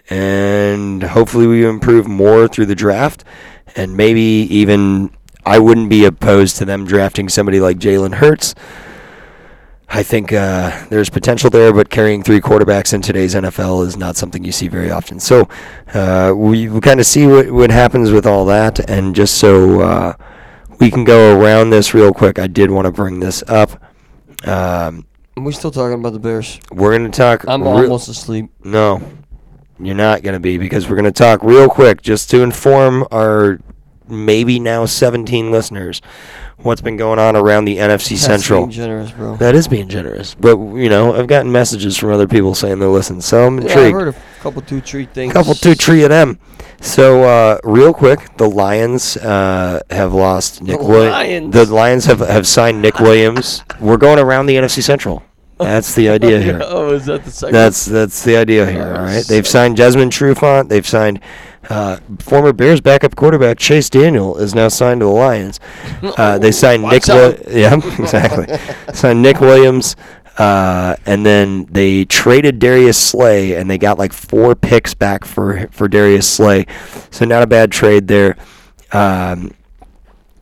[0.09, 3.23] and hopefully we improve more through the draft,
[3.75, 5.11] and maybe even
[5.45, 8.55] I wouldn't be opposed to them drafting somebody like Jalen Hurts.
[9.93, 14.15] I think uh, there's potential there, but carrying three quarterbacks in today's NFL is not
[14.15, 15.19] something you see very often.
[15.19, 15.49] So
[15.93, 19.81] uh, we, we kind of see what, what happens with all that, and just so
[19.81, 20.13] uh,
[20.79, 23.71] we can go around this real quick, I did want to bring this up.
[24.47, 26.59] Um, Are we still talking about the Bears?
[26.71, 27.45] we're going to talk.
[27.45, 28.49] I'm re- almost asleep.
[28.63, 29.01] no,
[29.77, 33.05] you're not going to be because we're going to talk real quick just to inform
[33.11, 33.59] our
[34.11, 36.01] maybe now 17 listeners
[36.57, 38.61] what's been going on around the NFC That's Central.
[38.61, 39.35] being generous, bro.
[39.37, 42.89] That is being generous, but you know I've gotten messages from other people saying they're
[42.89, 43.95] listening, so I'm Yeah, I've intrigued.
[43.95, 45.33] heard a couple two tree things.
[45.33, 46.37] couple two tree of them.
[46.81, 51.11] So uh, real quick, the Lions uh, have lost Nick The Williams.
[51.13, 51.53] Lions.
[51.53, 53.63] The Lions have have signed Nick Williams.
[53.79, 55.23] We're going around the NFC Central.
[55.59, 56.59] That's the idea here.
[56.63, 57.53] oh, is that the second?
[57.53, 58.83] That's that's the idea here.
[58.95, 60.69] All right, they've signed Desmond Trufant.
[60.69, 61.19] They've signed
[61.71, 65.59] uh, former Bears backup quarterback Chase Daniel is now signed to the Lions.
[66.03, 67.03] Uh, they signed Watch Nick.
[67.05, 68.47] Wi- yeah, exactly.
[68.93, 69.95] signed Nick Williams,
[70.39, 75.67] uh, and then they traded Darius Slay, and they got like four picks back for
[75.71, 76.65] for Darius Slay.
[77.11, 78.35] So not a bad trade there.
[78.91, 79.53] Um,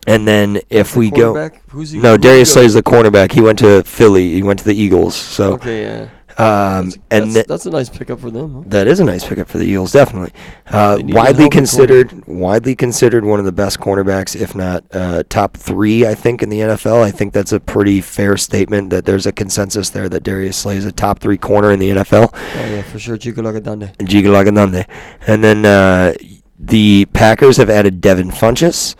[0.06, 2.00] and then if we go, Who's he?
[2.00, 3.32] no, who'd Darius Slay is the cornerback.
[3.32, 4.32] He went to Philly.
[4.32, 5.14] He went to the Eagles.
[5.14, 5.52] So.
[5.54, 6.08] Okay, yeah.
[6.38, 8.54] Um, That's, and that's, th- that's a nice pickup for them.
[8.54, 8.62] Huh?
[8.68, 10.32] that is a nice pickup for the Eagles, definitely.
[10.68, 14.84] Uh, They need a widely considered, widely considered one of the best cornerbacks, if not
[14.92, 17.02] uh, top three, I think in the NFL.
[17.02, 20.76] I think that's a pretty fair statement that there's a consensus there that Darius Slay
[20.76, 22.30] is a top three corner in the NFL.
[22.32, 23.18] Oh yeah, for sure.
[23.18, 24.86] Gigalaganande.
[25.26, 26.14] And then uh,
[26.58, 28.94] the Packers have added Devin Funchess.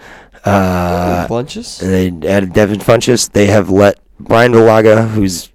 [0.44, 1.82] Uh, bunches.
[1.82, 3.30] and they added Devin Funchess.
[3.30, 5.50] They have let Bryan Bulaga, who's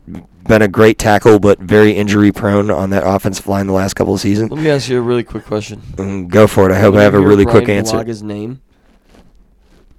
[0.48, 4.14] been a great tackle but very injury prone on that offensive line the last couple
[4.14, 4.52] of seasons.
[4.52, 5.82] Let me ask you a really quick question.
[5.96, 6.74] Mm, Go for it.
[6.74, 7.98] I hope I have a really quick Brian answer.
[7.98, 8.62] Bulaga's name.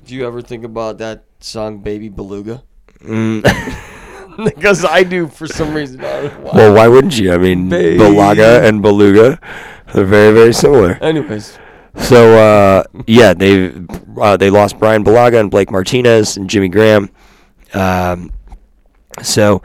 [0.05, 2.63] Do you ever think about that song "Baby Beluga"?
[3.03, 3.43] Mm,
[4.45, 6.01] because I do for some reason.
[6.05, 6.57] I don't know why.
[6.57, 7.33] well, why wouldn't you?
[7.33, 7.99] I mean, Baby.
[7.99, 9.41] Bulaga and Beluga,
[9.93, 10.93] they're very, very similar.
[11.03, 11.59] Anyways,
[11.97, 13.73] So, uh, yeah, they
[14.21, 17.11] uh, they lost Bryan Bulaga and Blake Martinez and Jimmy Graham.
[17.75, 18.31] Um,
[19.23, 19.61] so,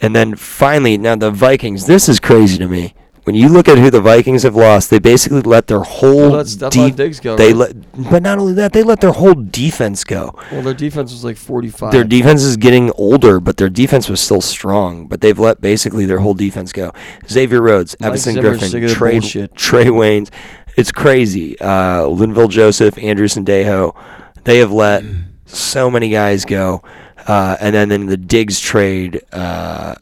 [0.00, 1.86] and then finally, now the Vikings.
[1.86, 2.94] This is crazy to me.
[3.24, 6.44] When you look at who the Vikings have lost, they basically let their whole let
[6.44, 7.74] Stefon deep- Diggs go, They right?
[7.74, 10.38] let, but not only that, they let their whole defense go.
[10.52, 11.90] well, their defense was like 45.
[11.90, 15.06] Their defense is getting older, but their defense was still strong.
[15.06, 16.92] But they've let basically their whole defense go.
[17.26, 19.54] Xavier Rhodes, Mike Zimmer's Griffin, Trae, bullshit.
[19.54, 20.28] Trae Waynes.
[20.76, 21.58] It's crazy.
[21.60, 23.96] Uh, Linval Joseph, Andrew Sendejo.
[24.44, 25.02] They have let
[25.46, 26.82] so many guys go.
[27.26, 29.94] Uh, and then in the Diggs trade, uh,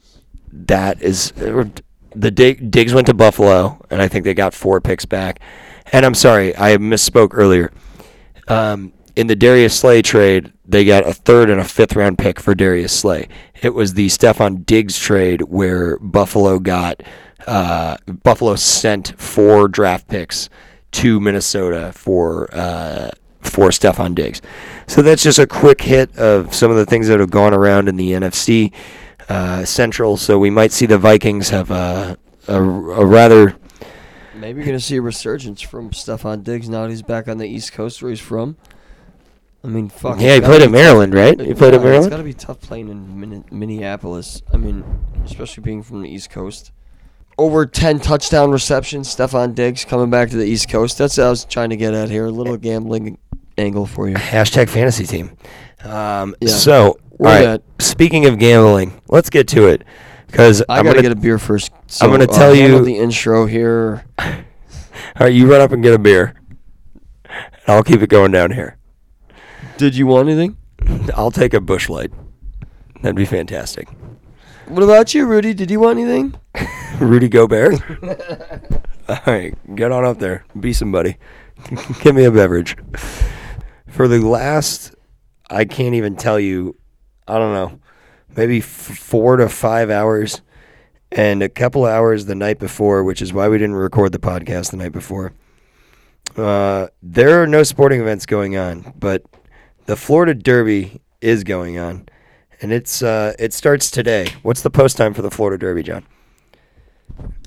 [0.53, 1.33] that is
[2.15, 5.41] the Dig, Diggs went to Buffalo, and I think they got four picks back.
[5.93, 7.73] And I'm sorry, I misspoke earlier.
[8.49, 12.41] Um, in the Darius Slay trade, they got a third and a fifth round pick
[12.41, 13.29] for Darius Slay.
[13.61, 17.03] It was the Stefon Diggs trade where Buffalo got
[17.47, 20.49] uh, Buffalo sent four draft picks
[20.93, 23.11] to Minnesota for uh,
[23.43, 24.41] for Stefon Diggs.
[24.87, 27.89] So that's just a quick hit of some of the things that have gone around
[27.89, 28.73] in the NFC
[29.29, 30.17] uh, Central.
[30.17, 32.17] So we might see the Vikings have a,
[32.49, 33.57] a, a rather
[34.43, 37.47] Maybe you're gonna see a resurgence from Stefon Diggs now that he's back on the
[37.47, 38.57] East Coast where he's from.
[39.63, 40.21] I mean, fuck.
[40.21, 40.35] yeah.
[40.35, 41.39] He played in Maryland, right?
[41.39, 42.07] He played yeah, It's Maryland.
[42.07, 44.43] It's gotta be tough playing in Min- Minneapolis.
[44.53, 44.83] I mean,
[45.25, 46.73] especially being from the East Coast.
[47.39, 50.99] Over 10 touchdown receptions, Stefon Diggs coming back to the East Coast.
[50.99, 52.27] That's what I was trying to get at here.
[52.27, 53.19] A little gambling
[53.59, 54.15] angle for you.
[54.17, 55.37] Hashtag fantasy team.
[55.85, 56.49] Um, Yeah.
[56.51, 57.45] So, all right.
[57.45, 59.83] at- Speaking of gambling, let's get to it
[60.29, 61.71] because I I'm gotta gonna get a beer first.
[61.89, 64.05] So, I'm gonna uh, tell you- the intro here.
[64.19, 66.35] All right, you run up and get a beer.
[67.29, 67.35] and
[67.69, 68.77] I'll keep it going down here.
[69.77, 70.57] Did you want anything?
[71.15, 72.13] I'll take a Busch Light.
[73.03, 73.89] That'd be fantastic.
[74.67, 75.55] What about you, Rudy?
[75.55, 76.35] Did you want anything?
[77.01, 77.75] Rudy Gobert.
[79.09, 80.45] All right, get on up there.
[80.59, 81.17] Be somebody.
[82.03, 82.77] Give me a beverage.
[83.93, 84.95] For the last,
[85.51, 86.77] I can't even tell you,
[87.29, 87.79] I don't know,
[88.35, 90.41] maybe f- four to five hours
[91.11, 94.71] and a couple hours the night before, which is why we didn't record the podcast
[94.71, 95.35] the night before.
[96.39, 99.25] Uh, there are no sporting events going on, but
[99.85, 102.09] the Florida Derby is going on,
[102.63, 104.29] and it's uh, it starts today.
[104.41, 106.07] What's the post time for the Florida Derby, John?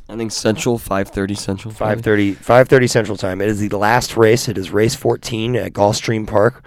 [0.07, 1.73] I think Central, 5:30 Central.
[1.73, 2.35] probably.
[2.35, 3.41] 5:30 5:30 Central Time.
[3.41, 4.47] It is the last race.
[4.47, 6.63] It is race 14 at Gulfstream Park.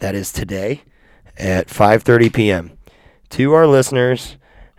[0.00, 0.82] That is today
[1.38, 2.72] at 5:30 p.m.
[3.30, 4.36] To our listeners,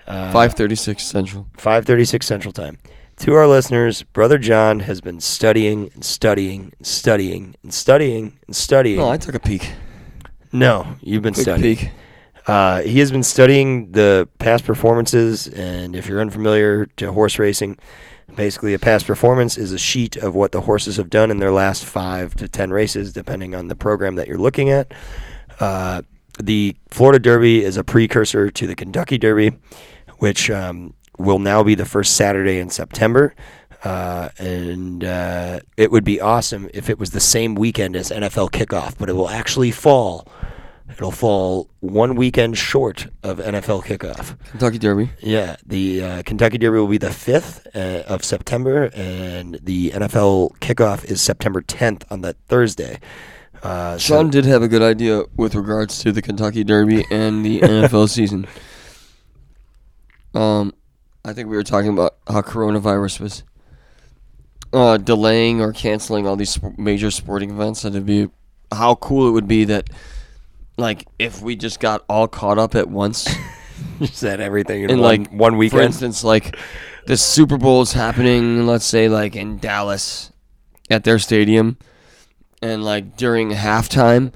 [0.08, 1.48] uh, 5:36 Central.
[1.58, 2.78] 5:36 Central Time.
[3.18, 8.56] To our listeners, Brother John has been studying and studying and studying and studying and
[8.56, 8.98] studying.
[9.00, 9.72] No, I took a peek.
[10.54, 11.76] No, you've been studying.
[11.76, 11.90] peek.
[12.50, 17.78] Uh, he has been studying the past performances, and if you're unfamiliar to horse racing,
[18.36, 21.52] basically a past performance is a sheet of what the horses have done in their
[21.52, 24.92] last five to ten races, depending on the program that you're looking at.
[25.60, 26.02] Uh,
[26.40, 29.52] the Florida Derby is a precursor to the Kentucky Derby,
[30.18, 33.36] which um, will now be the first Saturday in September.
[33.84, 38.50] Uh, and uh, it would be awesome if it was the same weekend as NFL
[38.50, 40.28] kickoff, but it will actually fall.
[40.92, 44.38] It'll fall one weekend short of NFL kickoff.
[44.50, 45.12] Kentucky Derby.
[45.22, 50.58] Yeah, the uh, Kentucky Derby will be the 5th uh, of September, and the NFL
[50.60, 53.00] kickoff is September 10th on that Thursday.
[53.64, 57.46] Uh, so- Sean did have a good idea with regards to the Kentucky Derby and
[57.46, 58.46] the NFL season.
[60.34, 60.74] Um,
[61.26, 63.44] I think we were talking about how coronavirus was
[64.74, 68.30] uh, delaying or canceling all these major sporting events, and it'd be
[68.72, 69.90] how cool it would be that,
[70.80, 73.28] like, if we just got all caught up at once.
[74.00, 76.56] you said everything in And, one, like, one For instance, like
[77.06, 80.32] the Super Bowl is happening, let's say like in Dallas
[80.90, 81.78] at their stadium,
[82.62, 84.34] and like during halftime,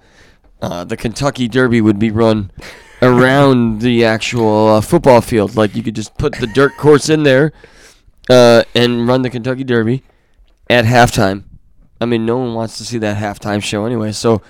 [0.62, 2.52] uh, the Kentucky Derby would be run
[3.02, 5.56] around the actual uh, football field.
[5.56, 7.52] Like you could just put the dirt course in there
[8.30, 10.04] uh, and run the Kentucky Derby
[10.70, 11.44] at halftime.
[12.00, 14.12] I mean, no one wants to see that halftime show anyway.
[14.12, 14.42] So,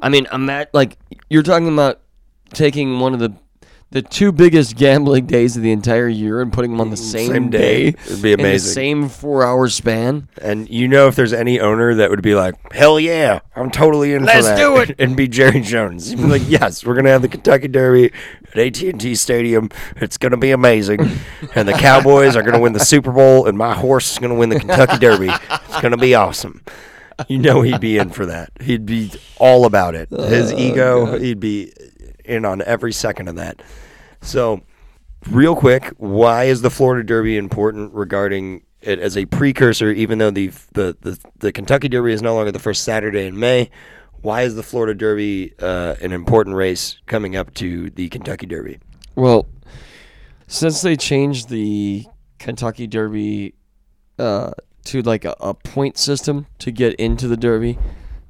[0.00, 0.96] I mean, I'm at like
[1.28, 2.00] you're talking about
[2.52, 3.34] taking one of the
[3.90, 6.98] the two biggest gambling days of the entire year and putting them on the mm,
[6.98, 7.88] same, Same day.
[7.88, 8.74] It'd be in the amazing.
[8.74, 10.28] same four hour span.
[10.42, 14.12] And you know, if there's any owner that would be like, "Hell yeah, I'm totally
[14.12, 14.94] in Let's for that," do it.
[14.98, 18.12] and be Jerry Jones, you'd be like, "Yes, we're gonna have the Kentucky Derby
[18.52, 19.70] at AT&T Stadium.
[19.96, 21.00] It's gonna be amazing,
[21.54, 24.50] and the Cowboys are gonna win the Super Bowl, and my horse is gonna win
[24.50, 25.30] the Kentucky Derby.
[25.30, 26.62] It's gonna be awesome."
[27.26, 28.50] You know, he'd be in for that.
[28.60, 30.08] He'd be all about it.
[30.10, 31.20] His Oh, ego, God.
[31.20, 31.72] he'd be
[32.24, 33.60] in on every second of that.
[34.20, 34.60] So,
[35.30, 39.90] real quick, why is the Florida Derby important regarding it as a precursor?
[39.90, 43.38] Even though the the the, the Kentucky Derby is no longer the first Saturday in
[43.38, 43.70] May,
[44.22, 48.78] why is the Florida Derby uh, an important race coming up to the Kentucky Derby?
[49.16, 49.48] Well,
[50.46, 52.06] since they changed the
[52.38, 53.54] Kentucky Derby
[54.18, 54.52] uh,
[54.88, 57.78] to like a, a point system to get into the Derby,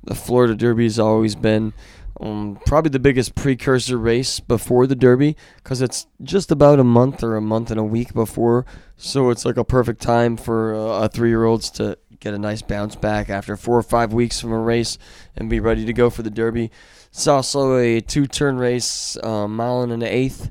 [0.05, 1.73] the Florida Derby has always been
[2.21, 7.23] um, probably the biggest precursor race before the Derby because it's just about a month
[7.23, 8.67] or a month and a week before.
[8.97, 12.63] So it's like a perfect time for uh, three year olds to get a nice
[12.63, 14.99] bounce back after four or five weeks from a race
[15.37, 16.71] and be ready to go for the Derby.
[17.11, 20.51] It's also a two turn race, uh, mile and an eighth.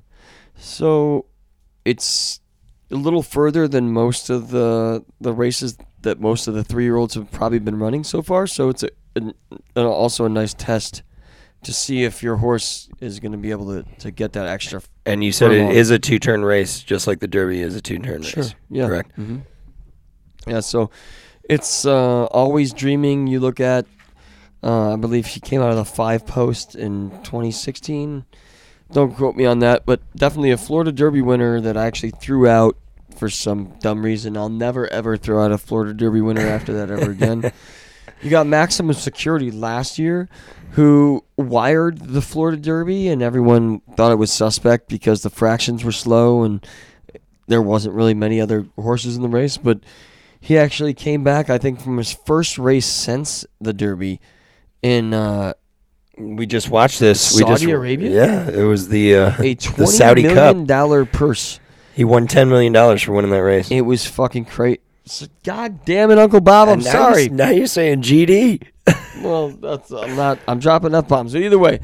[0.55, 1.25] So
[1.83, 2.39] it's
[2.89, 6.95] a little further than most of the the races that most of the three year
[6.95, 8.47] olds have probably been running so far.
[8.47, 9.33] So it's a, an,
[9.75, 11.03] also a nice test
[11.63, 14.81] to see if your horse is going to be able to, to get that extra.
[15.05, 17.81] And you said it is a two turn race, just like the Derby is a
[17.81, 18.55] two turn race.
[18.69, 18.87] Yeah.
[18.87, 19.11] Correct.
[19.13, 19.37] hmm
[20.47, 20.61] Yeah.
[20.61, 20.89] So
[21.43, 23.27] it's uh, always dreaming.
[23.27, 23.85] You look at
[24.63, 28.25] Uh, I believe she came out of the five post in 2016.
[28.91, 32.47] Don't quote me on that, but definitely a Florida Derby winner that I actually threw
[32.47, 32.75] out
[33.17, 34.37] for some dumb reason.
[34.37, 37.51] I'll never ever throw out a Florida Derby winner after that ever again.
[38.19, 40.27] You got Maximum Security last year,
[40.71, 45.91] who wired the Florida Derby, and everyone thought it was suspect because the fractions were
[45.91, 46.65] slow and
[47.47, 49.57] there wasn't really many other horses in the race.
[49.57, 49.81] But
[50.39, 54.19] he actually came back, I think, from his first race since the Derby
[54.81, 55.53] in uh,
[56.17, 57.35] We just watched this.
[57.35, 58.09] we Saudi just, Arabia?
[58.09, 60.67] Yeah, it was the uh, a the twenty Saudi million Cup.
[60.67, 61.59] dollar purse.
[61.97, 63.69] He won ten million dollars for winning that race.
[63.71, 64.79] It was fucking crazy.
[65.43, 66.67] God damn it, Uncle Bob!
[66.69, 67.23] I'm And now sorry.
[67.23, 68.63] you're- Now you're saying GD.
[69.21, 70.37] Well, that's I'm not.
[70.47, 71.33] I'm dropping f bombs.
[71.33, 71.79] But either way,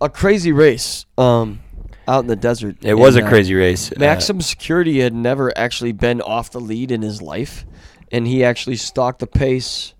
[0.00, 1.06] a crazy race.
[1.16, 1.60] Um,
[2.06, 2.84] out in the desert.
[2.84, 3.90] It was a And, uh, crazy race.
[3.90, 7.64] Uh, Maxim Security had never actually been off the lead in his life,
[8.12, 9.94] and he actually stalked the pace.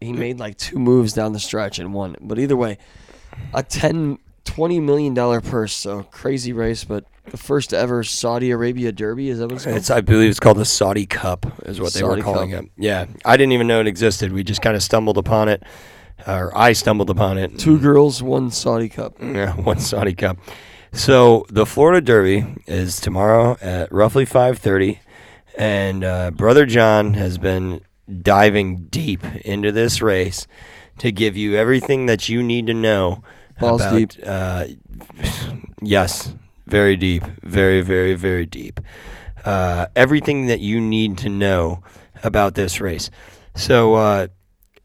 [0.00, 2.16] He made like two moves down the stretch and won.
[2.20, 2.76] But either way,
[3.54, 5.72] a 10, 20 million dollar purse.
[5.72, 9.76] So crazy race, but the first ever Saudi Arabia Derby is that what it's called?
[9.76, 12.64] It's, I believe it's called the Saudi Cup, is what they Saudi were calling Cup.
[12.64, 12.70] it.
[12.76, 14.32] Yeah, I didn't even know it existed.
[14.32, 15.62] We just kind of stumbled upon it,
[16.26, 17.58] or I stumbled upon it.
[17.58, 19.16] Two girls, one Saudi Cup.
[19.22, 20.38] Yeah, one Saudi Cup.
[20.92, 25.00] So the Florida Derby is tomorrow at roughly five thirty,
[25.58, 27.80] and uh, Brother John has been
[28.22, 30.46] diving deep into this race
[30.98, 33.22] to give you everything that you need to know.
[33.60, 34.10] Balls about, deep.
[34.24, 34.66] Uh,
[35.82, 36.34] yes,
[36.66, 38.80] very deep, very, very, very deep.
[39.44, 41.82] Uh, everything that you need to know
[42.24, 43.10] about this race.
[43.54, 44.26] So uh,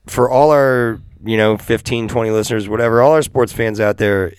[0.08, 4.34] for all our you know 15 20 listeners whatever all our sports fans out there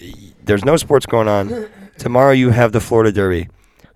[0.45, 1.69] there's no sports going on.
[1.99, 3.49] Tomorrow you have the florida derby.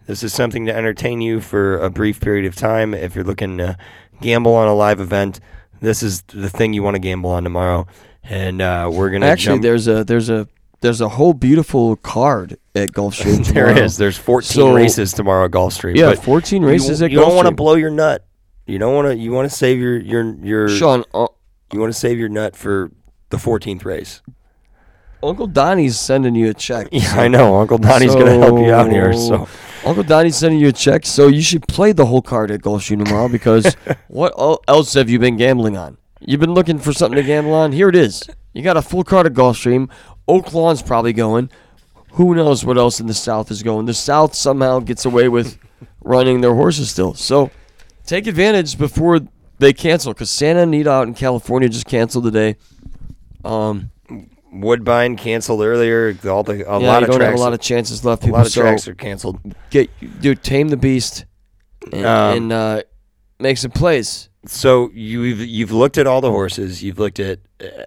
[0.07, 2.95] This is something to entertain you for a brief period of time.
[2.95, 3.77] If you're looking to
[4.21, 5.41] gamble on a live event
[5.81, 7.87] this is the thing you want to gamble on tomorrow.
[8.25, 10.49] And uh, we're gonna Actually, jump- there's a there's a
[10.81, 13.45] there's a whole beautiful card at Gulfstream.
[13.53, 13.85] there tomorrow.
[13.85, 17.13] is there's 14 So- races tomorrow at gulfstream Yeah, but 14 you- races you, at
[17.13, 18.25] don't want to blow your nut
[18.67, 21.29] you don't want to you want to save your your your Sean, uh,
[21.73, 22.91] you want to save your nut for
[23.31, 24.23] the 14th race
[25.23, 26.89] Uncle Donnie's sending you a check.
[26.93, 27.57] Yeah, I know.
[27.57, 29.13] Uncle Donnie's going to help you out here.
[29.15, 29.49] So
[29.85, 33.05] Uncle Donnie's sending you a check, so you should play the whole card at Gulfstream
[33.05, 33.75] tomorrow because
[34.09, 34.35] what
[34.69, 35.97] else have you been gambling on?
[36.21, 37.73] You've been looking for something to gamble on.
[37.73, 38.23] Here it is.
[38.53, 39.91] You got a full card at Gulfstream.
[40.29, 41.51] Oaklawn's probably going.
[42.13, 43.87] Who knows what else in the South is going?
[43.87, 45.59] The South somehow gets away with
[46.03, 47.15] running their horses still.
[47.15, 47.51] So
[48.07, 49.21] take advantage before
[49.59, 52.57] they cancel because Santa Anita out in California just canceled today.
[53.45, 53.91] Um,
[54.53, 56.17] Woodbine canceled earlier.
[56.27, 57.31] All the a yeah, lot you of don't tracks.
[57.33, 58.23] have a lot of chances left.
[58.23, 58.37] People.
[58.37, 59.39] a lot of so tracks are canceled.
[59.71, 61.27] get dude, tame the beast,
[61.93, 62.83] and, Um, and uh,
[63.39, 64.31] make some plays.
[64.47, 66.83] So you've you've looked at all the horses.
[66.83, 67.41] You've looked at,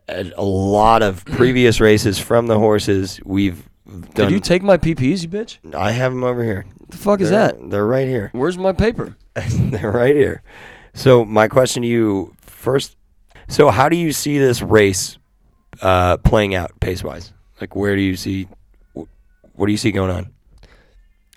[0.08, 3.20] at a lot of previous races from the horses.
[3.26, 4.02] We've done.
[4.14, 5.58] Did you take my PPs, you bitch?
[5.76, 6.66] I have them over here.
[6.78, 7.70] What the fuck is They're- that?
[7.70, 8.30] They're right here.
[8.34, 9.16] Where's my paper?
[9.36, 10.44] they're right here.
[10.94, 12.96] So my question to you first.
[13.48, 15.18] So how do you see this race
[15.82, 17.32] uh, playing out pace wise?
[17.62, 18.48] Like where do you see?
[18.94, 20.30] What do you see going on?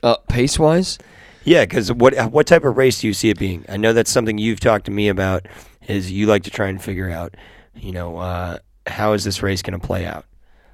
[0.03, 0.99] Uh, pace wise,
[1.45, 3.65] Yeah, because what what type of race do you see it being?
[3.69, 5.47] I know that's something you've talked to me about.
[5.89, 7.35] Is you like to try and figure out,
[7.75, 10.25] you know, uh, how is this race going to play out?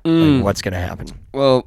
[0.05, 1.07] Like, what's going to happen?
[1.33, 1.67] well,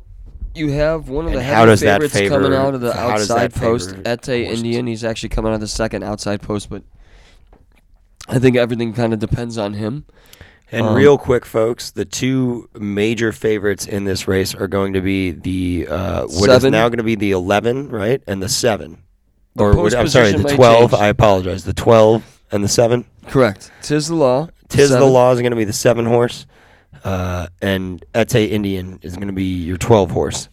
[0.54, 2.94] you have one of the heavy how does that favorites favor- coming out of the
[2.98, 3.92] outside post.
[4.00, 4.50] Ete?
[4.50, 6.84] Indien, he's actually coming out of the second outside post, but
[8.28, 10.06] I think everything kind of depends on him.
[10.74, 15.02] And Um, real quick, folks, the two major favorites in this race are going to
[15.02, 16.72] be the uh, what is Seven.
[16.72, 19.04] now going to be the eleven, right, and the seven.
[19.56, 20.92] The or what, I'm sorry, the twelve.
[20.92, 21.02] change.
[21.02, 21.66] I apologize.
[21.66, 23.04] The twelve and the seven.
[23.28, 23.70] Correct.
[23.82, 24.48] Tiz the law.
[24.70, 26.46] Tiz the Law is going to be the seven horse,
[27.04, 30.48] uh, and Ete Indien is going to be your twelve horse.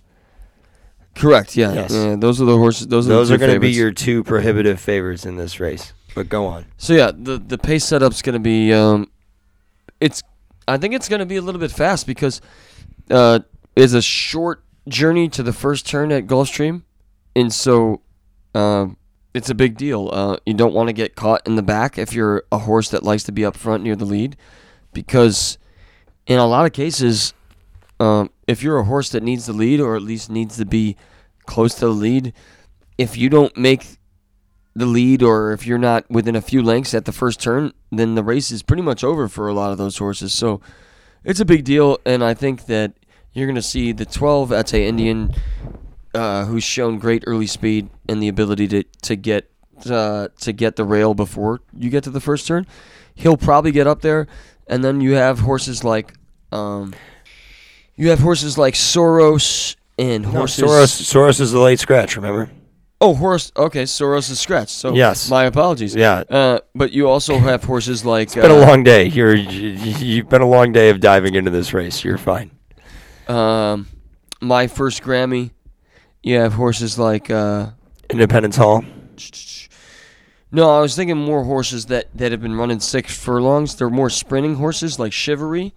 [1.15, 1.57] Correct.
[1.57, 1.73] Yeah.
[1.73, 1.93] Yes.
[1.93, 2.89] Yeah, those are the horses.
[2.89, 5.93] Those are Those are going to be your two prohibitive favorites in this race.
[6.15, 6.67] But go on.
[6.77, 9.09] So yeah, the the pace setup's gonna be um,
[10.01, 10.23] it's
[10.67, 12.41] I think it's gonna be a little bit fast because
[13.11, 13.41] uh,
[13.75, 16.83] it's a short journey to the first turn at Gulfstream,
[17.35, 18.03] and so
[18.55, 18.97] um,
[19.35, 20.11] it's a big deal.
[20.13, 23.03] Uh, you don't want to get caught in the back if you're a horse that
[23.03, 24.37] likes to be up front near the lead,
[24.93, 25.59] because
[26.27, 27.35] in a lot of cases,
[28.01, 30.97] um, if you're a horse that needs the lead or at least needs to be
[31.47, 32.33] close to the lead,
[32.97, 33.98] if you don't make
[34.79, 38.15] the lead or if you're not within a few lengths at the first turn, then
[38.15, 40.33] the race is pretty much over for a lot of those horses.
[40.33, 40.61] So
[41.25, 42.93] it's a big deal, and I think that
[43.33, 45.37] you're going to see the 12 Ete Indien,
[46.15, 49.51] uh, who's shown great early speed and the ability to to get
[49.91, 52.67] uh, to get the rail before you get to the first turn.
[53.15, 54.27] He'll probably get up there,
[54.67, 56.15] and then you have horses like
[56.53, 56.95] Um,
[57.97, 60.65] you have horses like Soros and No, horses.
[60.65, 62.17] Soros, Soros is the late scratch.
[62.17, 62.49] Remember?
[63.01, 63.53] Oh, horse.
[63.57, 64.71] Okay, Soros is scratch.
[64.71, 65.31] So Yes.
[65.31, 65.95] my apologies.
[65.95, 66.25] Yeah.
[66.29, 68.25] Uh, but you also have horses like.
[68.29, 69.05] It's been a uh, long day.
[69.07, 72.03] You're you- you've been a long day of diving into this race.
[72.03, 72.51] You're fine.
[73.29, 73.87] Um,
[74.41, 75.51] my first Grammy.
[76.25, 77.31] You have horses like.
[77.31, 77.71] Uh,
[78.11, 78.85] Independence Hall.
[80.51, 83.75] no, I was thinking more horses that, that have been running six furlongs.
[83.77, 85.73] They're more sprinting horses like Shivaree,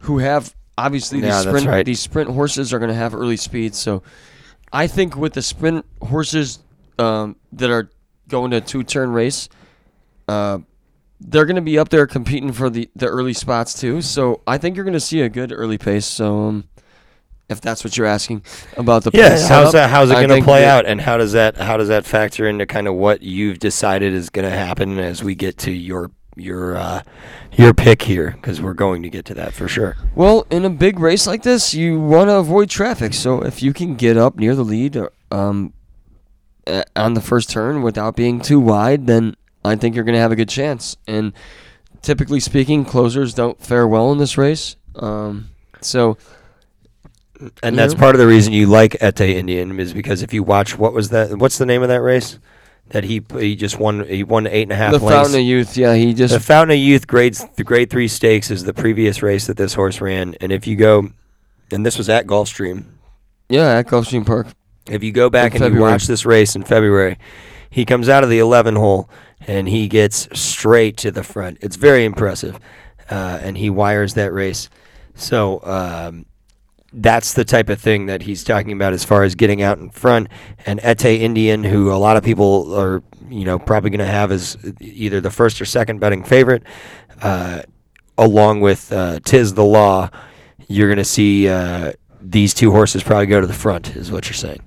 [0.00, 1.86] who have obviously these Yeah, that's sprint right.
[1.86, 3.74] these sprint horses are going to have early speed.
[3.74, 4.02] So,
[4.72, 6.60] I think with the sprint horses
[6.98, 7.90] um, that are
[8.28, 9.48] going to a two turn race,
[10.28, 10.58] uh,
[11.20, 14.00] they're going to be up there competing for the, the early spots too.
[14.00, 16.06] So I think you're going to see a good early pace.
[16.06, 16.68] So um,
[17.48, 18.44] if that's what you're asking
[18.76, 19.90] about the pace how's that?
[19.90, 22.64] How's it going to play out, and how does that how does that factor into
[22.64, 26.76] kind of what you've decided is going to happen as we get to your your
[26.76, 27.02] uh,
[27.52, 28.32] your pick here?
[28.32, 29.96] Because we're going to get to that for sure.
[30.14, 33.14] Well, in a big race like this, you want to avoid traffic.
[33.14, 34.96] So if you can get up near the lead
[35.30, 35.72] um,
[36.66, 40.20] uh, on the first turn without being too wide, then I think you're going to
[40.20, 40.96] have a good chance.
[41.06, 41.32] And
[42.02, 44.76] typically speaking, closers don't fare well in this race.
[44.96, 45.50] Um,
[45.80, 46.16] so
[47.62, 50.78] And that's part of the reason you like Ete Indien is because if you watch
[50.78, 51.38] what was that?
[51.38, 52.38] What's the name of that race?
[52.90, 54.06] That he he just won.
[54.06, 55.14] He won eight and a half the lengths.
[55.14, 58.50] Fountain of Youth, yeah, he just The Fountain of Youth grades the grade three stakes
[58.50, 61.10] is the previous race that this horse ran, and if you go,
[61.70, 62.84] and this was at Gulfstream.
[63.48, 64.48] yeah at Gulfstream Park.
[64.88, 67.16] If you go back In and you watch this race in February,
[67.68, 69.08] he comes out of the 11 hole
[69.46, 71.58] and he gets straight to the front.
[71.60, 72.58] It's very impressive,
[73.08, 74.68] uh, and he wires that race.
[75.14, 76.26] So um,
[76.92, 79.90] that's the type of thing that he's talking about as far as getting out in
[79.90, 80.28] front.
[80.66, 84.32] And Ete Indien, who a lot of people are, you know, probably going to have
[84.32, 86.64] as either the first or second betting favorite,
[87.22, 87.62] uh,
[88.18, 90.10] along with uh, Tiz the Law,
[90.68, 94.26] you're going to see uh, these two horses probably go to the front, is what
[94.26, 94.60] you're saying.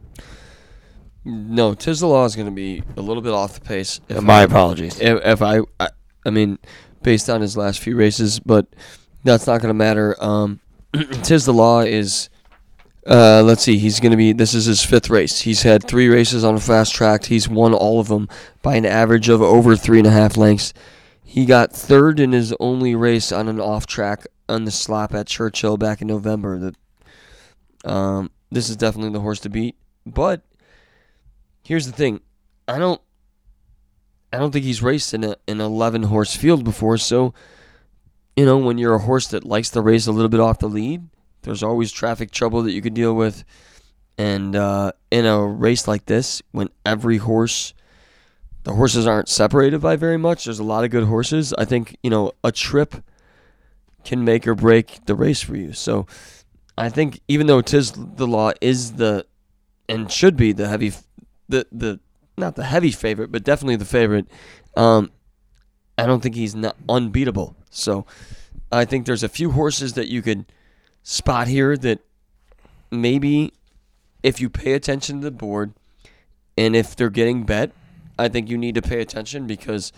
[1.25, 4.01] No, Tiz the Law is going to be a little bit off the pace.
[4.09, 4.99] My I- apologies.
[4.99, 5.89] if, if I, I,
[6.25, 6.57] I mean,
[7.01, 8.67] based on his last few races, but
[9.23, 10.15] that's not going to matter.
[10.21, 10.59] Um,
[11.23, 12.29] Tiz the Law is,
[13.07, 14.31] uh, let's see, he's going to be.
[14.31, 15.41] This is his fifth race.
[15.41, 17.25] He's had three races on a fast track.
[17.25, 18.29] He's won all of them
[18.61, 20.73] by an average of over three and a half lengths.
[21.23, 25.27] He got third in his only race on an off track on the slop at
[25.27, 26.59] Churchill back in November.
[26.59, 29.75] That, um, this is definitely the horse to beat.
[30.05, 30.41] But
[31.63, 32.21] here's the thing,
[32.67, 33.01] I don't.
[34.31, 36.97] I don't think he's raced in a, an 11 horse field before.
[36.97, 37.35] So,
[38.35, 40.67] you know, when you're a horse that likes to race a little bit off the
[40.67, 41.07] lead,
[41.43, 43.43] there's always traffic trouble that you could deal with.
[44.17, 47.73] And uh, in a race like this, when every horse,
[48.63, 51.53] the horses aren't separated by very much, there's a lot of good horses.
[51.57, 52.95] I think, you know, a trip
[54.03, 55.73] can make or break the race for you.
[55.73, 56.07] So
[56.77, 59.25] I think even though Tiz the Law is the,
[59.89, 60.93] and should be the heavy,
[61.49, 61.99] the, the,
[62.37, 64.27] not the heavy favorite, but definitely the favorite.
[64.75, 65.11] Um,
[65.97, 67.55] I don't think he's not unbeatable.
[67.75, 68.05] So
[68.71, 70.45] I think there's a few horses that you could
[71.03, 71.99] spot here that
[72.91, 73.53] maybe
[74.21, 75.73] if you pay attention to the board
[76.57, 77.71] and if they're getting bet,
[78.17, 79.91] I think you need to pay attention because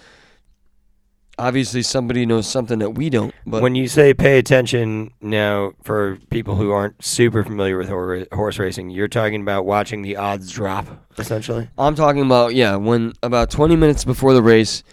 [1.37, 3.33] obviously somebody knows something that we don't.
[3.45, 7.89] But when you say pay attention now, for people who aren't super familiar with
[8.31, 11.69] horse racing, you're talking about watching the odds drop, essentially.
[11.77, 14.83] I'm talking about yeah, when about 20 minutes before the race,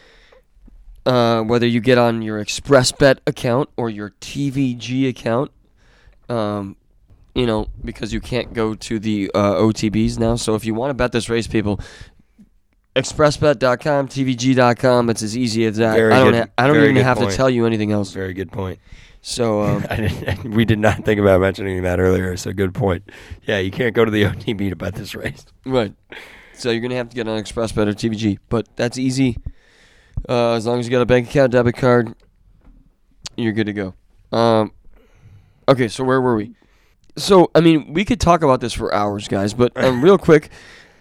[1.06, 5.50] uh, whether you get on your ExpressBet account or your TVG account,
[6.28, 6.76] um,
[7.34, 10.36] you know, because you can't go to the uh, OTBs now.
[10.36, 11.80] So if you want to bet this race, people,
[12.94, 15.94] expressbet.com, tvg.com, it's as easy as that.
[15.94, 17.30] Very I don't good- ha- I don't even have point.
[17.30, 18.12] to tell you anything else.
[18.12, 18.78] Very good point.
[19.22, 23.10] So um, I didn't, we did not think about mentioning that earlier, so good point.
[23.44, 25.46] Yeah, you can't go to the OTB to bet this race.
[25.64, 25.94] Right.
[26.54, 29.38] So you're gonna have to get on ExpressBet or TVG, but that's easy.
[30.28, 32.14] Uh, as long as you got a bank account, debit card,
[33.36, 33.94] you're good to go.
[34.30, 34.72] Um,
[35.68, 36.54] okay, so where were we?
[37.16, 40.50] So I mean, we could talk about this for hours, guys, but um, real quick,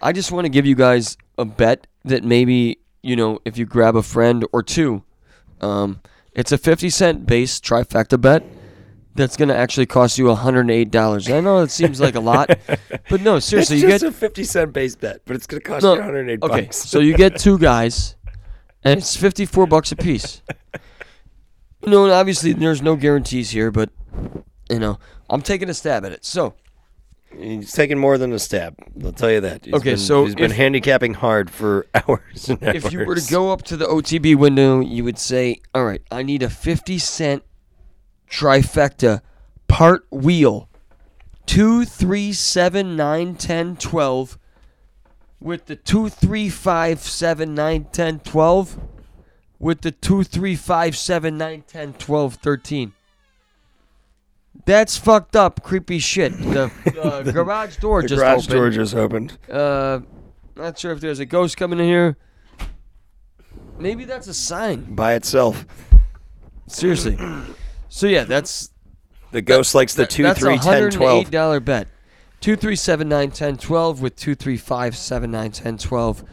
[0.00, 3.64] I just want to give you guys a bet that maybe you know if you
[3.64, 5.02] grab a friend or two,
[5.60, 6.00] um,
[6.32, 8.44] it's a fifty cent base trifecta bet.
[9.14, 11.30] That's gonna actually cost you hundred and eight dollars.
[11.30, 12.48] I know it seems like a lot,
[13.10, 15.68] but no, seriously, it's you get a 50 cent base bet, but it's going to
[15.68, 18.16] cost No, you 108 Okay, so you get two guys,
[18.84, 20.42] and it's fifty-four bucks a piece.
[21.84, 23.90] You know, and obviously there's no guarantees here, but
[24.70, 26.24] you know, I'm taking a stab at it.
[26.24, 26.54] So
[27.36, 28.76] He's taking more than a stab.
[29.02, 29.64] I'll tell you that.
[29.64, 32.84] He's Okay, been, so he's been if- handicapping hard for hours and hours.
[32.84, 36.02] if you were to go up to the OTB window, you would say, "All right,
[36.10, 37.42] I need a fifty cent
[38.30, 39.22] trifecta
[39.66, 40.68] part wheel.
[41.46, 44.38] Two, three, seven, nine, ten, twelve.
[45.42, 48.78] With the two, three, five, seven, nine, ten, twelve.
[49.58, 52.92] With the two, three, five, seven, nine, ten, twelve, thirteen.
[54.64, 56.32] That's fucked up, creepy shit.
[56.38, 56.70] The
[57.02, 58.52] uh, garage door The just garage opened.
[58.52, 59.38] door just opened.
[59.50, 60.00] Uh,
[60.56, 62.16] not sure if there's a ghost coming in here.
[63.78, 64.94] Maybe that's a sign.
[64.94, 65.64] by itself.
[66.68, 67.18] Seriously.
[67.94, 68.70] So yeah, that's
[69.32, 71.26] The ghost likes the that- two, that's three, a ten, hundred twelve.
[71.26, 71.88] eight dollar bet.
[72.42, 76.24] Two three seven nine ten twelve with two three five seven nine ten twelve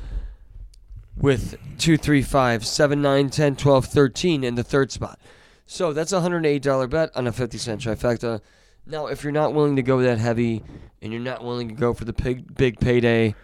[1.15, 5.19] with two three five seven nine ten twelve thirteen in the third spot.
[5.67, 8.41] So that's a hundred eight dollar bet on a fifty cent trifecta.
[8.87, 10.63] Now, if you're not willing to go that heavy
[10.99, 13.35] and you're not willing to go for the big big payday,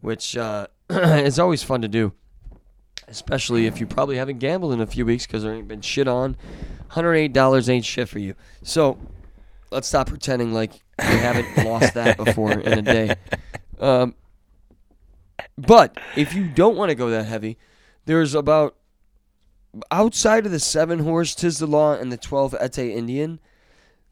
[0.00, 2.14] which uh, is always fun to do,
[3.06, 6.08] especially if you probably haven't gambled in a few weeks because there ain't been shit
[6.08, 6.38] on.
[6.88, 8.34] Hundred eight dollars ain't shit for you.
[8.62, 8.96] So
[9.74, 13.14] let's stop pretending like we haven't lost that before in a day.
[13.78, 14.14] Um,
[15.58, 17.58] but if you don't want to go that heavy,
[18.06, 18.76] there's about
[19.90, 23.40] outside of the seven horse Tiz the Law and the twelve Ete Indien,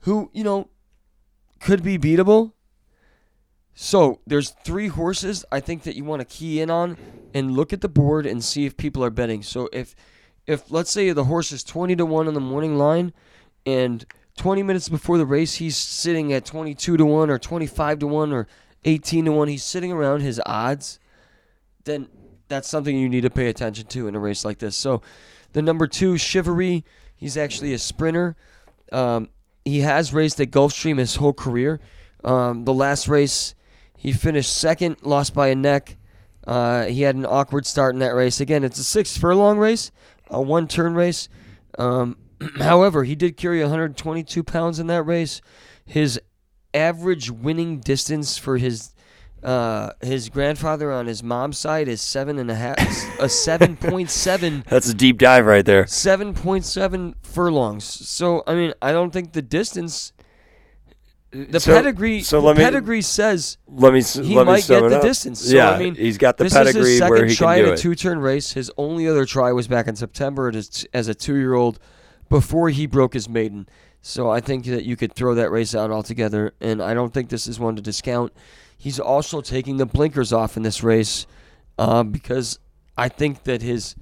[0.01, 0.69] who you know
[1.61, 2.53] could be beatable.
[3.75, 6.99] So there's three horses I think that you want to key in on
[7.33, 9.43] and look at the board and see if people are betting.
[9.43, 9.95] So if
[10.47, 13.13] if let's say the horse is twenty to one on the morning line,
[13.65, 14.05] and
[14.37, 18.33] 20 minutes before the race he's sitting at 22 to 1 or 25 to 1
[18.33, 18.47] or
[18.85, 20.99] 18 to 1 he's sitting around his odds.
[21.85, 22.09] Then
[22.49, 24.77] that's something you need to pay attention to in a race like this.
[24.77, 25.03] So
[25.53, 26.85] the number two shivaree
[27.17, 28.37] he's actually a sprinter.
[28.91, 29.29] Um,
[29.65, 31.81] he has raced at gulfstream his whole career.
[32.25, 33.55] Um, the last race
[33.97, 35.97] he finished second lost by a neck.
[36.45, 38.41] Uh, he had an awkward start in that race.
[38.41, 39.93] Again it's a six furlong race
[40.33, 41.29] a one turn race.
[41.79, 42.17] Um,
[42.59, 45.41] However, he did carry 122 pounds in that race.
[45.85, 46.21] His
[46.75, 48.91] average winning distance for his
[49.43, 52.79] uh, his grandfather on his mom's side is seven and a half,
[53.19, 55.85] a seven point seven, That's a deep dive right there.
[55.89, 57.83] seven point seven furlongs.
[57.83, 60.13] So I mean, I don't think the distance,
[61.33, 64.83] the So- pedigree, so let me- pedigree says Let me he let me might sum
[64.83, 65.03] get the up.
[65.03, 65.41] distance.
[65.41, 67.57] So, yeah, I mean, he's got the this pedigree is his second where he try
[67.57, 68.53] can do at a two-turn race.
[68.53, 71.81] His only other try was back in September as, as a two-year-old
[72.33, 73.69] before he broke his maiden.
[74.01, 77.29] So I think that you could throw that race out altogether, and I don't think
[77.29, 78.33] this is one to discount.
[78.77, 81.27] He's also taking the blinkers off in this race
[81.79, 82.59] uh, because
[82.97, 83.95] I think that his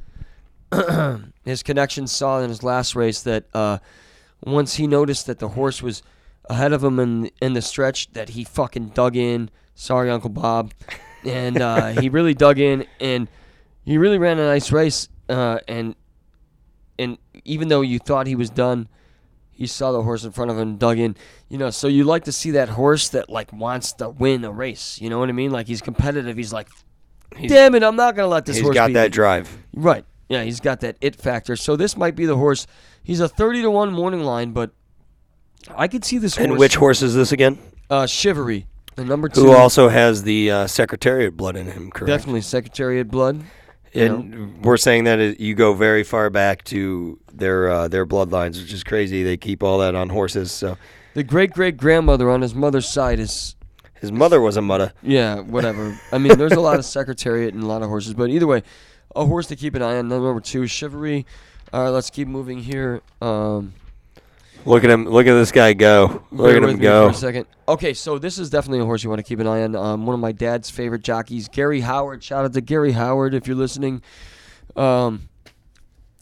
[1.44, 3.78] his connection saw in his last race that uh,
[4.44, 6.04] once he noticed that the horse was
[6.44, 9.50] ahead of him in in the stretch, that he fucking dug in.
[9.74, 10.72] Sorry, Uncle Bob,
[11.24, 13.26] and uh, he really dug in, and
[13.84, 15.08] he really ran a nice race.
[15.28, 15.94] Uh, and
[17.00, 18.88] and even though you thought he was done,
[19.50, 21.16] he saw the horse in front of him, dug in.
[21.48, 24.50] You know, so you like to see that horse that like wants to win a
[24.50, 25.00] race.
[25.00, 25.50] You know what I mean?
[25.50, 26.36] Like he's competitive.
[26.36, 26.68] He's like,
[27.46, 28.74] damn it, I'm not gonna let this He's horse.
[28.74, 29.58] got that me." drive.
[29.74, 30.04] Right.
[30.28, 31.56] Yeah, he's got that it factor.
[31.56, 32.66] So this might be the horse.
[33.02, 34.70] He's a 30 to 1 morning line, but
[35.74, 36.48] I could see this horse.
[36.48, 37.58] And which horse is this again?
[37.88, 38.66] Uh, Shivaree.
[38.94, 39.42] The number two.
[39.42, 42.06] Who also has the uh, Secretariat blood in him, correct?
[42.06, 43.42] Definitely Secretariat blood.
[43.94, 48.72] And we're saying that you go very far back to their uh, their bloodlines, which
[48.72, 49.22] is crazy.
[49.22, 50.52] They keep all that on horses.
[50.52, 50.76] So
[51.14, 53.56] The great great grandmother on his mother's side is.
[54.00, 54.92] his mother was a mutta.
[55.02, 55.98] Yeah, whatever.
[56.12, 58.62] I mean, there's a lot of Secretariat and a lot of horses, but either way,
[59.16, 60.08] a horse to keep an eye on.
[60.08, 61.24] Number two, Shivaree.
[61.72, 63.00] All right, let's keep moving here.
[63.20, 63.74] Um,
[64.66, 65.06] Look at him!
[65.06, 66.22] Look at this guy go!
[66.30, 67.08] Look Bear at him go!
[67.08, 67.46] For a second.
[67.66, 69.74] Okay, so this is definitely a horse you want to keep an eye on.
[69.74, 72.22] Um, one of my dad's favorite jockeys, Gary Howard.
[72.22, 74.02] Shout out to Gary Howard if you're listening.
[74.76, 75.28] Um,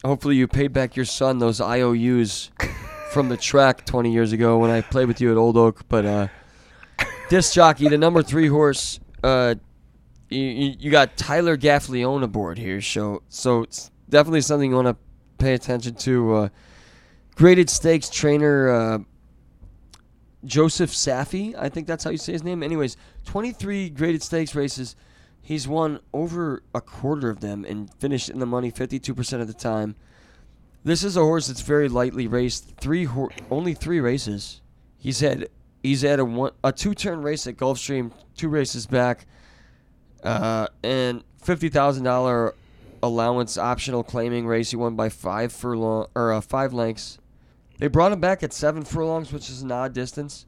[0.05, 2.51] hopefully you paid back your son those IOUs
[3.13, 5.89] from the track 20 years ago when I played with you at Old Oak.
[5.89, 6.29] But uh,
[7.31, 9.57] this jockey, the number three horse, uh,
[10.29, 12.81] you, you, got Tyler Gaffalione aboard here.
[12.81, 14.97] So so it's definitely something you want to
[15.39, 16.35] pay attention to.
[16.35, 16.49] Uh,
[17.39, 18.69] graded stakes trainer.
[18.69, 18.99] Uh,
[20.45, 22.63] Joseph Safi, I think that's how you say his name.
[22.63, 24.97] Anyways, 23 graded stakes races.
[25.41, 29.55] He's won over a quarter of them and finished in the money 52% of the
[29.55, 29.97] time.
[30.85, 32.77] This is a horse that's very lightly raced.
[32.77, 34.61] Three hor- only three races.
[34.97, 35.49] He's had
[35.83, 39.27] he's had a one a two turn race at Gulfstream, two races back,
[40.23, 42.55] uh, and fifty thousand dollar
[43.03, 44.71] allowance optional claiming race.
[44.71, 47.19] He won by five furlong or uh, five lengths.
[47.79, 50.47] They brought him back at seven furlongs, which is an odd distance.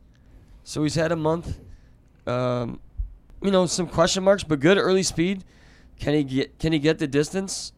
[0.64, 1.58] So he's had a month.
[2.26, 2.80] Um,
[3.42, 5.44] you know, some question marks, but good early speed.
[5.98, 6.58] Can he get?
[6.58, 7.72] Can he get the distance?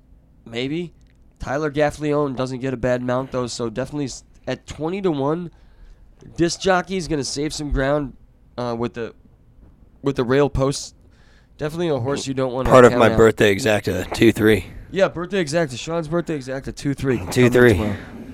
[0.44, 0.94] Maybe.
[1.38, 4.08] Tyler Gaffalione doesn't get a bad mount though, so definitely
[4.46, 5.50] at twenty to one.
[6.36, 8.16] This jockey is gonna save some ground
[8.56, 9.14] uh, with the
[10.02, 10.94] with the rail posts.
[11.58, 12.66] Definitely a horse you don't want.
[12.66, 12.72] To.
[12.72, 13.16] Part of my out.
[13.16, 14.66] birthday exacta two three.
[14.90, 15.78] Yeah, birthday exacta.
[15.78, 16.74] Sean's birthday exacta.
[16.74, 17.24] Two three.
[17.30, 17.92] Two three.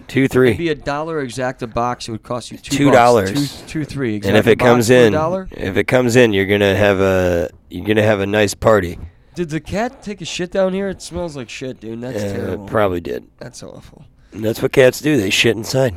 [0.08, 0.28] Tomorrow.
[0.28, 0.48] three.
[0.48, 2.08] It'd be a dollar exacta box.
[2.08, 3.60] It would cost you two Two dollars.
[3.62, 4.16] Two, two three.
[4.24, 5.14] And if it comes in,
[5.52, 8.98] if it comes in, you're gonna have a you're gonna have a nice party.
[9.34, 10.88] Did the cat take a shit down here?
[10.88, 12.00] It smells like shit, dude.
[12.00, 12.66] That's Uh, terrible.
[12.66, 13.24] probably did.
[13.38, 14.04] That's awful.
[14.32, 15.16] And that's what cats do.
[15.16, 15.94] They shit inside.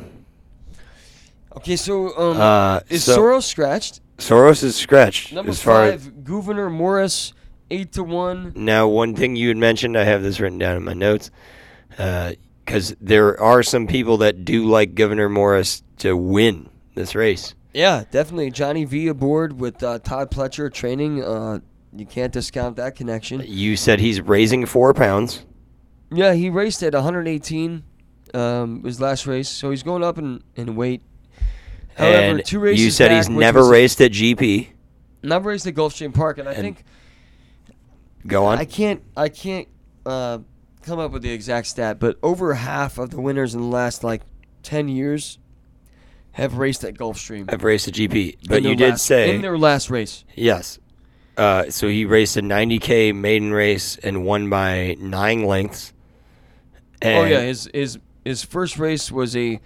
[1.56, 4.00] Okay, so um, Uh, is so Soros scratched?
[4.18, 7.34] Soros is scratched Number as far five, as Gouverneur Morris,
[7.70, 8.52] eight to one.
[8.54, 8.86] now.
[8.88, 11.30] One thing you had mentioned, I have this written down in my notes,
[12.64, 17.54] because there are some people that do like Gouverneur Morris to win this race.
[17.74, 18.50] Yeah, definitely.
[18.50, 21.22] Johnny V aboard with uh, Todd Pletcher training.
[21.22, 21.60] Uh,
[21.94, 23.42] you can't discount that connection.
[23.46, 25.44] You said he's raising four pounds.
[26.10, 27.84] Yeah, he raced at 118.
[28.34, 31.02] Um, his last race, so he's going up in, in weight.
[31.96, 34.68] However, and two races you said back, he's never raced at GP.
[35.22, 36.84] Never raced at Gulfstream Park, and I And think
[38.26, 38.58] Go on.
[38.58, 39.68] I can't I can't
[40.06, 40.38] uh,
[40.82, 44.02] come up with the exact stat, but over half of the winners in the last
[44.04, 44.22] like
[44.62, 45.38] ten years
[46.32, 47.52] have raced at Gulfstream.
[47.52, 50.24] I've raced at GP, but In you their did last- say in their last race.
[50.34, 50.78] yes.
[51.36, 55.92] Uh, so he raced a 90k maiden race and won by nine lengths.
[57.02, 59.58] oh yeah, his his his first race was a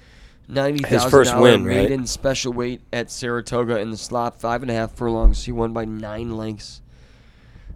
[0.49, 1.77] ninety His thousand first dollar win, right?
[1.77, 5.45] maiden special weight at Saratoga in the slop, five and a half furlongs.
[5.45, 6.83] He won by nine lengths.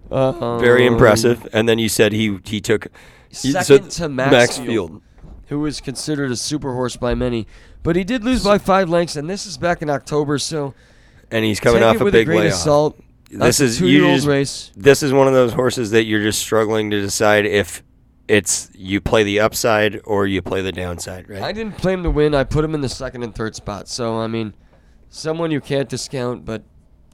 [0.09, 1.47] Very Um, impressive.
[1.53, 2.87] And then you said he he took
[3.29, 5.03] he- so Second to Maxfield,
[5.49, 7.47] who was considered a super horse by many,
[7.83, 10.75] but he did lose by five lengths, and this is back in October, so
[11.31, 12.55] and he's coming take off it a with big a grain layoff.
[12.55, 13.01] of salt.
[13.31, 14.73] This That's a is you two-year-old just, race.
[14.77, 17.85] this is one of those horses that you're just struggling to decide if
[18.27, 21.41] it's you play the upside or you play the downside, right?
[21.43, 22.35] I didn't play him to win.
[22.35, 23.87] I put him in the second and third spot.
[23.89, 24.55] So I mean,
[25.09, 26.45] someone you can't discount.
[26.45, 26.63] But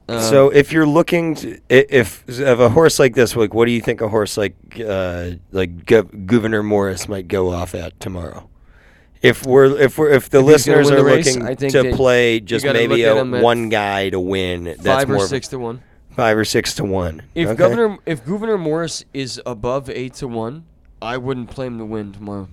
[0.09, 3.71] uh, so if you're looking to, if of a horse like this, like what do
[3.71, 8.49] you think a horse like uh, like Gov- Gouverneur Morris might go off at tomorrow?
[9.21, 12.63] If we're if we're if the If listeners are the race, looking to play just
[12.65, 15.81] maybe a one guy to win, that's five or six to one.
[16.11, 17.23] five or six to one.
[17.33, 17.57] If Okay.
[17.57, 20.65] Governor if Gouverneur Morris is above eight to one,
[21.01, 22.47] I wouldn't play him to win tomorrow.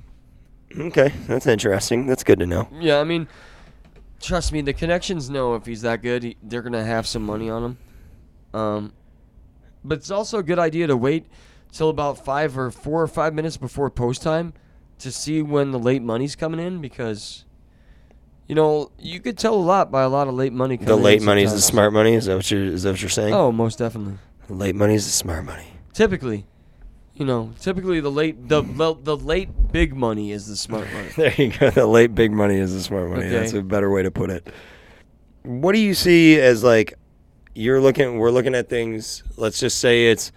[0.76, 2.06] Okay, that's interesting.
[2.06, 2.66] That's good to know.
[2.80, 3.28] Yeah, I mean,
[4.20, 7.50] trust me, the connections know if he's that good, he, they're gonna have some money
[7.50, 7.78] on him.
[8.52, 8.92] Um,
[9.84, 11.26] but it's also a good idea to wait
[11.72, 14.54] till about five or four or five minutes before post time
[14.98, 17.44] to see when the late money's coming in because.
[18.46, 20.76] You know, you could tell a lot by a lot of late money.
[20.76, 22.12] Coming The late money is the smart money.
[22.12, 23.32] Is that what you're is that what you're saying?
[23.32, 24.18] Oh, most definitely.
[24.48, 25.64] The late money is the smart money.
[25.94, 26.44] Typically,
[27.14, 31.08] you know, typically the late the the, late big money is the smart money.
[31.16, 31.70] There you go.
[31.70, 33.26] The late big money is the smart money.
[33.26, 33.30] Okay.
[33.30, 34.48] That's a better way to put it.
[35.42, 36.94] What do you see as like
[37.54, 38.18] you're looking?
[38.18, 39.22] We're looking at things.
[39.36, 40.32] Let's just say it's,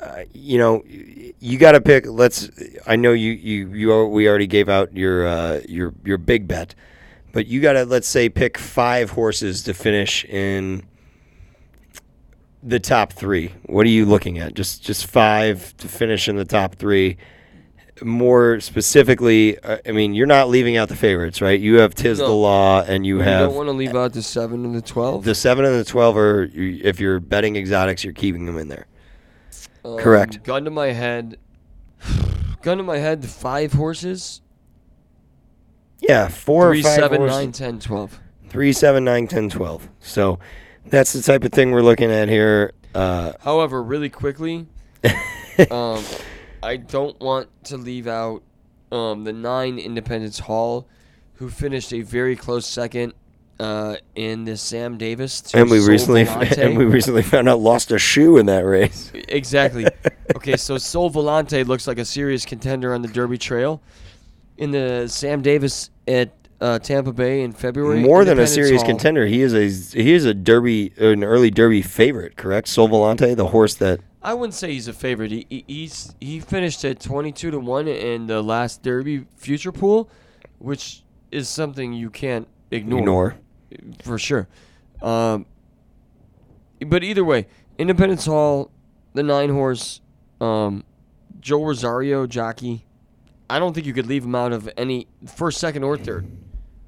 [0.00, 2.06] uh, you know, you got to pick.
[2.06, 2.50] Let's.
[2.86, 6.74] I know you you you we already gave out your uh, your your big bet,
[7.32, 10.84] but you got to let's say pick five horses to finish in
[12.62, 13.52] the top three.
[13.66, 14.54] What are you looking at?
[14.54, 17.16] Just just five to finish in the top three
[18.02, 21.60] more specifically, uh, I mean, you're not leaving out the favorites, right?
[21.60, 22.38] You have Tis the No.
[22.38, 24.82] Law, and you have You have don't want to leave out the seven and the
[24.82, 25.24] twelve.
[25.24, 26.16] the seven and the twelve.
[26.16, 28.86] Are you- if you're betting exotics, you're keeping them in there.
[29.84, 30.42] Um, Correct.
[30.42, 31.36] Gun to my head.
[32.62, 33.24] Gun to my head.
[33.24, 34.40] Five horses.
[36.00, 37.36] Yeah, four Three, or five seven, horses.
[37.36, 38.18] nine, ten, twelve.
[38.48, 39.88] Three, seven, nine, ten, twelve.
[40.00, 40.38] So
[40.86, 42.72] that's the type of thing we're looking at here.
[42.94, 44.66] Uh, However, really quickly,
[45.70, 46.02] um,
[46.62, 48.42] I don't want to leave out
[48.90, 50.86] um, the nine Independence Hall,
[51.34, 53.14] who finished a very close second
[53.58, 55.54] uh, in the Sam Davis.
[55.54, 56.58] and we Sol recently Volante.
[56.58, 59.10] and we recently found out lost a shoe in that race.
[59.14, 59.86] Exactly.
[60.36, 63.80] okay, so Sole Volante looks like a serious contender on the Derby Trail.
[64.58, 66.30] In the Sam Davis at
[66.62, 67.98] uh, Tampa Bay in February.
[68.00, 71.50] More than a serious Hall- contender, he is a he is a Derby an early
[71.50, 72.36] Derby favorite.
[72.36, 75.32] Correct, Sole Volante, the horse that I wouldn't say he's a favorite.
[75.32, 79.72] He, he he's he finished at twenty two to one in the last Derby future
[79.72, 80.08] pool,
[80.58, 81.02] which
[81.32, 83.36] is something you can't ignore, ignore.
[84.04, 84.46] for sure.
[85.02, 85.46] Um,
[86.86, 88.70] but either way, Independence Hall,
[89.14, 90.00] the nine horse,
[90.40, 90.84] um,
[91.40, 92.84] Joe Rosario jockey.
[93.50, 96.26] I don't think you could leave him out of any first, second, or third.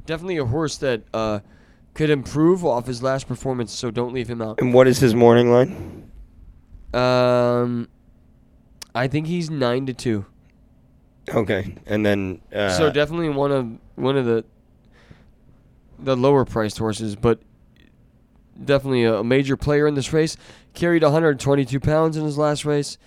[0.07, 1.40] Definitely a horse that uh,
[1.94, 4.61] could improve off his last performance, so don't leave him out.
[4.61, 6.11] And what is his morning line?
[6.92, 7.88] Um,
[8.94, 10.26] I think he's nine to two.
[11.28, 14.44] Okay, and then uh, so definitely one of one of the
[15.98, 17.40] the lower priced horses, but
[18.62, 20.36] definitely a major player in this race.
[20.74, 22.98] Carried 122 pounds in his last race.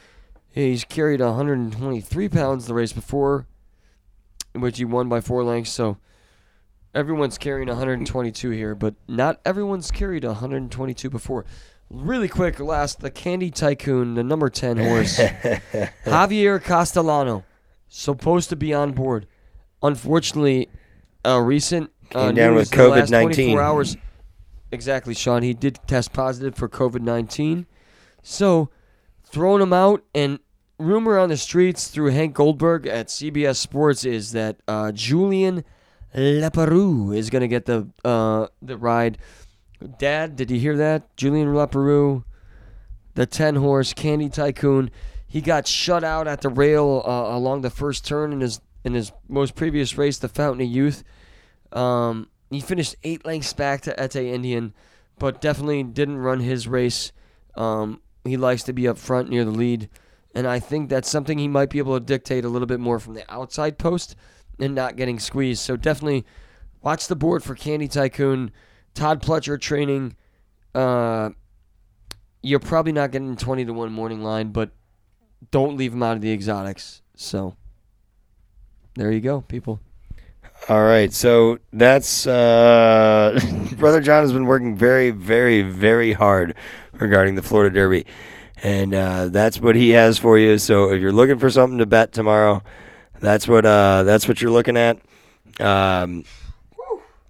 [0.49, 3.45] He's carried 123 pounds the race before,
[4.55, 5.71] in which he won by four lengths.
[5.71, 5.97] So
[6.97, 11.45] everyone's carrying 122 here, but not everyone's carried 122 before.
[11.89, 17.45] Really quick, last the Candy Tycoon, the number 10 horse, Javier Castellano,
[17.87, 19.27] supposed to be on board.
[19.83, 20.69] Unfortunately,
[21.23, 23.33] a recent uh, Came down with in the last COVID-19.
[23.35, 23.97] 24 hours.
[24.71, 25.43] Exactly, Sean.
[25.43, 27.67] He did test positive for COVID 19.
[28.23, 28.69] So,
[29.23, 30.39] throwing him out, and
[30.79, 35.63] rumor on the streets through Hank Goldberg at CBS Sports is that uh, Julian
[36.16, 39.18] Leparoux is going to get the uh, the ride.
[39.99, 41.16] Dad, did you hear that?
[41.18, 42.24] Julian Leparoux,
[43.14, 44.89] the 10 horse Candy Tycoon.
[45.28, 48.93] He got shut out at the rail uh, along the first turn in his in
[48.93, 51.03] his most previous race, the Fountain of Youth.
[51.74, 54.72] Um, he finished eight lengths back to Ete Indien,
[55.20, 57.12] but definitely didn't run his race.
[57.55, 59.89] Um, he likes to be up front near the lead,
[60.34, 62.99] and I think that's something he might be able to dictate a little bit more
[62.99, 64.16] from the outside post
[64.60, 65.62] and not getting squeezed.
[65.62, 66.26] So definitely
[66.82, 68.51] watch the board for Candy Tycoon,
[68.93, 70.16] Todd Pletcher training.
[70.74, 71.32] Uh,
[72.41, 74.72] you're probably not getting 20 to 1 morning line, but
[75.51, 77.01] don't leave him out of the exotics.
[77.16, 77.55] So
[78.95, 79.80] there you go, people.
[80.70, 83.39] All right, so that's uh,
[83.78, 86.55] brother John has been working very, very, very hard
[86.93, 88.05] regarding the Florida Derby,
[88.64, 90.58] and uh, that's what he has for you.
[90.58, 92.64] So if you're looking for something to bet tomorrow,
[93.20, 94.99] that's what uh, that's what you're looking at.
[95.59, 96.24] Um,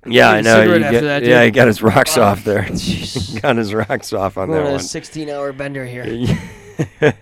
[0.06, 0.62] yeah, I know.
[0.64, 2.62] You get- that, yeah, he got his rocks Oh, off there.
[3.42, 4.80] got his rocks off on Going that on a one.
[4.80, 6.06] 16 hour bender here.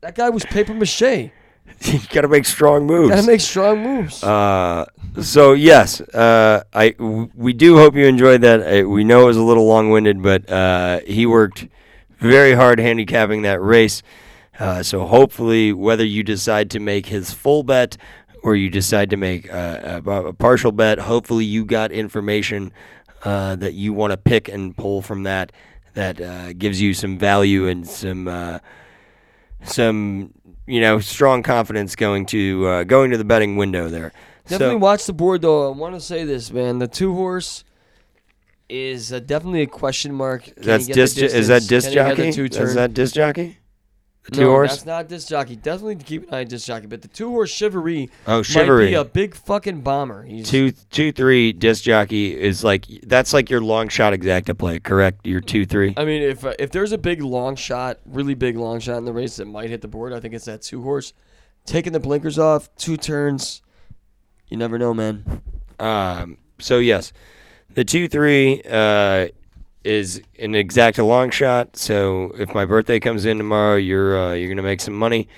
[0.00, 1.00] That guy was paper mache.
[1.80, 3.08] you got to make strong moves.
[3.08, 4.22] Gotta make strong moves.
[4.22, 4.84] Uh,
[5.22, 8.60] so yes, uh, I w- we do hope you enjoyed that.
[8.60, 11.66] Uh, we know it was a little long-winded, but uh, he worked
[12.18, 14.02] very hard handicapping that race.
[14.58, 17.96] Uh, so hopefully, whether you decide to make his full bet
[18.42, 22.72] or you decide to make uh, a, a partial bet, hopefully you got information
[23.24, 25.50] uh, that you want to pick and pull from that
[25.94, 28.58] that uh, gives you some value and some uh,
[29.62, 30.32] some
[30.66, 34.12] you know strong confidence going to uh, going to the betting window there.
[34.46, 35.72] definitely so, watch the board, though.
[35.72, 36.78] I want to say this, man.
[36.78, 37.64] The two horse
[38.68, 40.44] is uh, definitely a question mark.
[40.44, 41.16] Can that's disc.
[41.16, 42.62] Is that disc Can he get jockey?
[42.62, 43.58] Is that disc jockey?
[44.32, 44.70] Two no, horse.
[44.70, 45.54] that's not disc jockey.
[45.54, 46.86] Definitely keep an eye on disc jockey.
[46.86, 50.22] But the two horse shivaree Oh, might be a big fucking bomber.
[50.22, 54.80] He's Two two three disc jockey is like that's like your long shot exacta play,
[54.80, 55.26] correct?
[55.26, 55.92] Your two three.
[55.98, 59.04] I mean, if uh, if there's a big long shot, really big long shot in
[59.04, 61.12] the race that might hit the board, I think it's that two horse.
[61.66, 63.60] Taking the blinkers off, two turns.
[64.48, 65.42] You never know, man.
[65.78, 67.12] Um, so yes,
[67.74, 69.28] the two three uh,
[69.84, 71.76] is an exact long shot.
[71.76, 75.28] So if my birthday comes in tomorrow, you're uh, you're gonna make some money.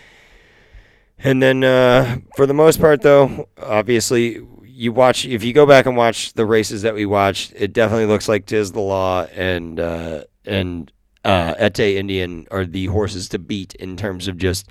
[1.18, 5.86] And then uh, for the most part, though, obviously you watch if you go back
[5.86, 9.80] and watch the races that we watched, it definitely looks like Tiz the Law and
[9.80, 10.92] uh, and
[11.24, 14.68] uh, Ete Indien are the horses to beat in terms of just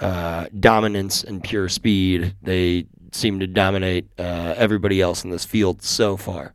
[0.00, 2.34] uh, dominance and pure speed.
[2.42, 6.52] They seem to dominate uh, everybody else in this field so far.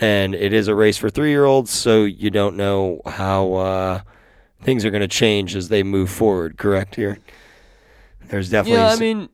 [0.00, 4.00] And it is a race for three year olds, so you don't know how uh,
[4.62, 6.96] things are going to change as they move forward, correct?
[6.96, 7.18] Here?
[8.28, 8.80] There's definitely.
[8.80, 9.28] Yeah, I mean,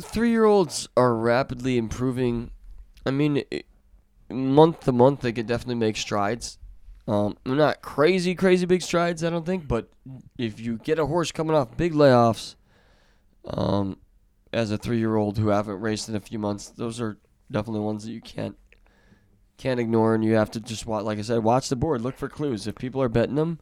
[0.00, 2.50] three year olds are rapidly improving.
[3.06, 3.44] I mean,
[4.30, 6.58] month to month, they could definitely make strides.
[7.06, 9.90] Um, not crazy, crazy big strides, I don't think, but
[10.38, 12.54] if you get a horse coming off big layoffs,
[13.46, 13.98] um,
[14.54, 17.18] as a three year old who haven't raced in a few months, those are
[17.50, 18.56] definitely ones that you can't
[19.56, 21.04] can't ignore, and you have to just watch.
[21.04, 22.66] Like I said, watch the board, look for clues.
[22.66, 23.60] If people are betting them,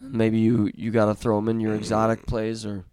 [0.00, 2.84] maybe you you got to throw them in your exotic plays or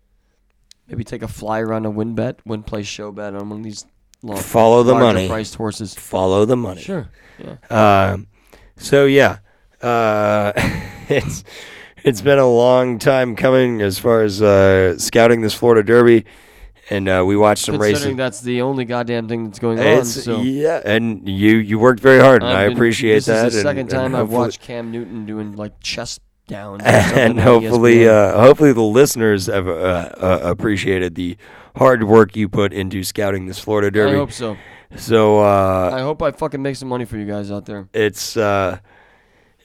[0.88, 3.64] maybe take a flyer on a win bet, win play show bet on one of
[3.64, 3.86] these
[4.24, 5.28] long, Follow the money.
[5.28, 5.94] priced horses.
[5.96, 6.82] follow the money.
[6.82, 7.10] Sure.
[7.40, 8.12] Yeah.
[8.12, 8.28] Um,
[8.78, 9.40] so yeah,
[9.82, 10.52] uh,
[11.10, 11.44] it's
[12.04, 16.26] it's been a long time coming as far as uh, scouting this Florida Derby,
[16.92, 18.18] and uh, we watched some Considering races.
[18.18, 20.06] that's the only goddamn thing that's going on.
[20.06, 23.48] So yeah, and you you worked very hard, and I've I been- appreciate this that.
[23.48, 26.82] Is the and- second and time I've hopefully- watched Cam Newton doing like chest down.
[26.86, 28.34] or something and hopefully, ESPN.
[28.36, 31.38] uh, hopefully the listeners have uh, uh, appreciated the
[31.78, 34.10] hard work you put into scouting this Florida Derby.
[34.10, 34.20] I Derby.
[34.20, 34.58] hope so.
[34.98, 37.88] So uh, I hope I fucking make some money for you guys out there.
[37.94, 38.80] it's uh,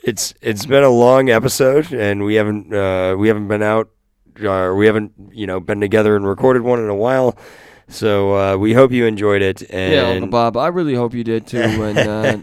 [0.05, 3.89] it's it's been a long episode, and we haven't uh, we haven't been out,
[4.45, 7.37] uh, we haven't you know been together and recorded one in a while.
[7.89, 9.63] So uh, we hope you enjoyed it.
[9.71, 10.57] And yeah, Uncle Bob.
[10.57, 12.39] I really hope you did too, and uh,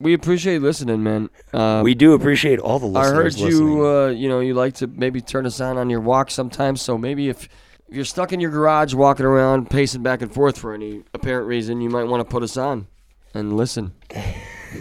[0.00, 1.30] we appreciate listening, man.
[1.52, 3.12] Uh, we do appreciate all the listeners.
[3.12, 3.86] I heard you.
[3.86, 6.80] Uh, you know, you like to maybe turn us on on your walk sometimes.
[6.82, 7.48] So maybe if,
[7.88, 11.46] if you're stuck in your garage walking around, pacing back and forth for any apparent
[11.46, 12.86] reason, you might want to put us on
[13.34, 13.92] and listen.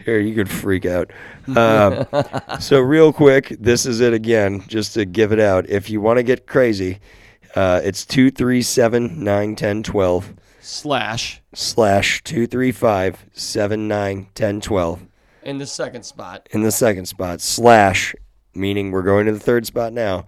[0.05, 1.11] Here, you could freak out.
[1.57, 2.07] Um,
[2.61, 5.69] so, real quick, this is it again, just to give it out.
[5.69, 7.01] If you want to get crazy,
[7.55, 15.03] uh, it's 237 910 12 Slash slash 235 79 10 12
[15.43, 16.49] in the second spot.
[16.53, 18.15] in the second spot, slash,
[18.55, 20.25] meaning we're going to the third spot now,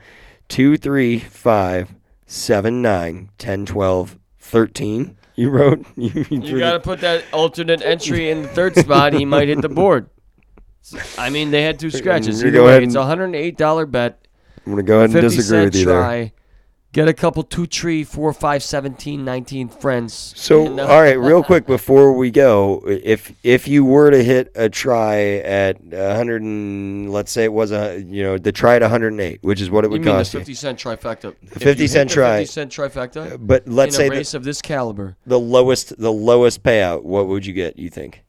[0.48, 1.94] 235
[2.26, 5.16] 79 10 12 13.
[5.38, 5.84] You wrote?
[5.96, 9.12] You, You threw got to put that alternate entry in the third spot.
[9.12, 10.08] He might hit the board.
[11.18, 12.42] I mean, they had two scratches.
[12.42, 14.26] Either go way, it's a hundred and eight dollar bet.
[14.64, 16.32] I'm to go ahead and disagree with you there.
[16.92, 20.14] Get a couple two, three, four, five, 17, 19 friends.
[20.34, 24.70] So, all right, real quick before we go, if if you were to hit a
[24.70, 29.42] try at 100 and let's say it was a you know the try at 108,
[29.42, 30.40] which is what it You would mean cost you.
[30.40, 31.34] 50 cent trifecta?
[31.42, 32.38] If 50 you hit cent the try.
[32.44, 35.16] 50 cent trifecta But let's in say a the, race of this caliber.
[35.26, 37.78] the lowest the lowest payout, what would you get?
[37.78, 38.22] You think?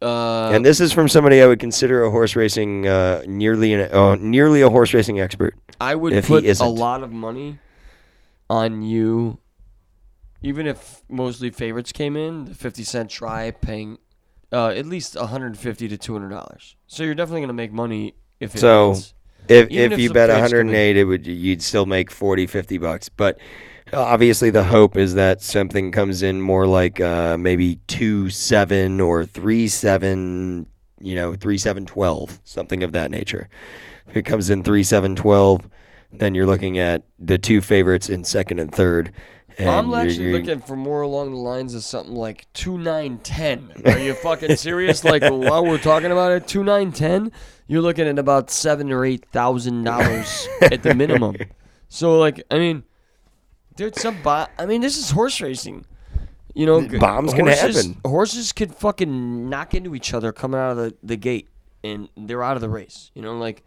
[0.00, 3.92] Uh, and this is from somebody I would consider a horse racing uh, nearly an
[3.92, 5.56] uh, nearly a horse racing expert.
[5.80, 7.58] I would put a lot of money
[8.48, 9.38] on you,
[10.42, 12.44] even if mostly favorites came in.
[12.44, 13.98] The 50 cent try paying
[14.52, 16.76] uh, at least 150 to 200 dollars.
[16.86, 18.92] So you're definitely gonna make money if it So.
[19.48, 20.66] If if if you bet favorites come in.
[20.68, 23.08] 108, it would you'd still make 40, 50 bucks.
[23.08, 23.38] But
[23.92, 29.24] obviously, the hope is that something comes in more like uh, maybe two seven or
[29.24, 30.66] three seven.
[31.00, 33.48] You know, three seven twelve, something of that nature.
[34.08, 35.68] If it comes in three seven twelve,
[36.12, 39.12] then you're looking at the two favorites in second and third.
[39.58, 42.78] And I'm you're- actually you're- looking for more along the lines of something like two
[42.78, 43.70] nine ten.
[43.84, 45.04] Are you fucking serious?
[45.04, 47.30] like while we're talking about it, two nine ten,
[47.68, 51.36] you're looking at about seven or eight thousand dollars at the minimum.
[51.90, 52.82] So like, I mean,
[53.78, 55.86] dude, some bo- I mean, this is horse racing.
[56.54, 58.00] You know, Bombs can horses, happen.
[58.04, 61.48] Horses could fucking knock into each other coming out of the, the gate,
[61.84, 63.12] and they're out of the race.
[63.14, 63.62] You know, like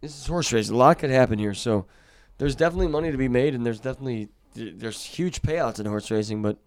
[0.00, 0.74] this is horse racing.
[0.74, 1.54] A lot could happen here.
[1.54, 1.86] So
[2.38, 6.42] there's definitely money to be made, and there's definitely there's huge payouts in horse racing.
[6.42, 6.58] But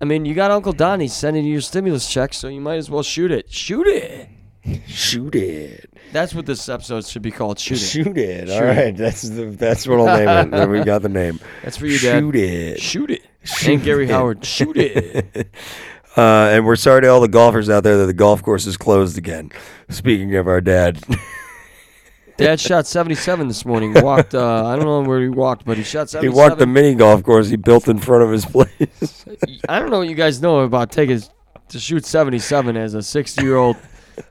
[0.00, 2.90] I mean, you got Uncle Donnie sending you your stimulus check, so you might as
[2.90, 3.50] well shoot it.
[3.52, 4.28] Shoot it.
[4.86, 5.90] Shoot it.
[6.12, 7.58] That's what this episode should be called.
[7.58, 7.86] Shoot it.
[7.86, 8.50] Shoot it.
[8.50, 8.96] All Shoot it.
[8.96, 10.56] that's the that's what I'll name it.
[10.56, 11.38] Then we got the name.
[11.62, 12.20] That's for you, Dad.
[12.20, 12.80] Shoot it.
[12.80, 13.22] Shoot it.
[13.44, 14.10] Shoot and Gary it.
[14.10, 14.44] Howard.
[14.44, 15.48] Shoot it.
[16.16, 18.76] Uh, and we're sorry to all the golfers out there that the golf course is
[18.76, 19.52] closed again.
[19.88, 21.00] Speaking of our dad,
[22.36, 23.92] Dad shot 77 this morning.
[23.94, 24.34] Walked.
[24.34, 27.22] Uh, I don't know where he walked, but he shot he walked the mini golf
[27.22, 29.24] course he built in front of his place.
[29.68, 31.20] I don't know what you guys know about taking
[31.68, 33.76] to shoot 77 as a 60 year old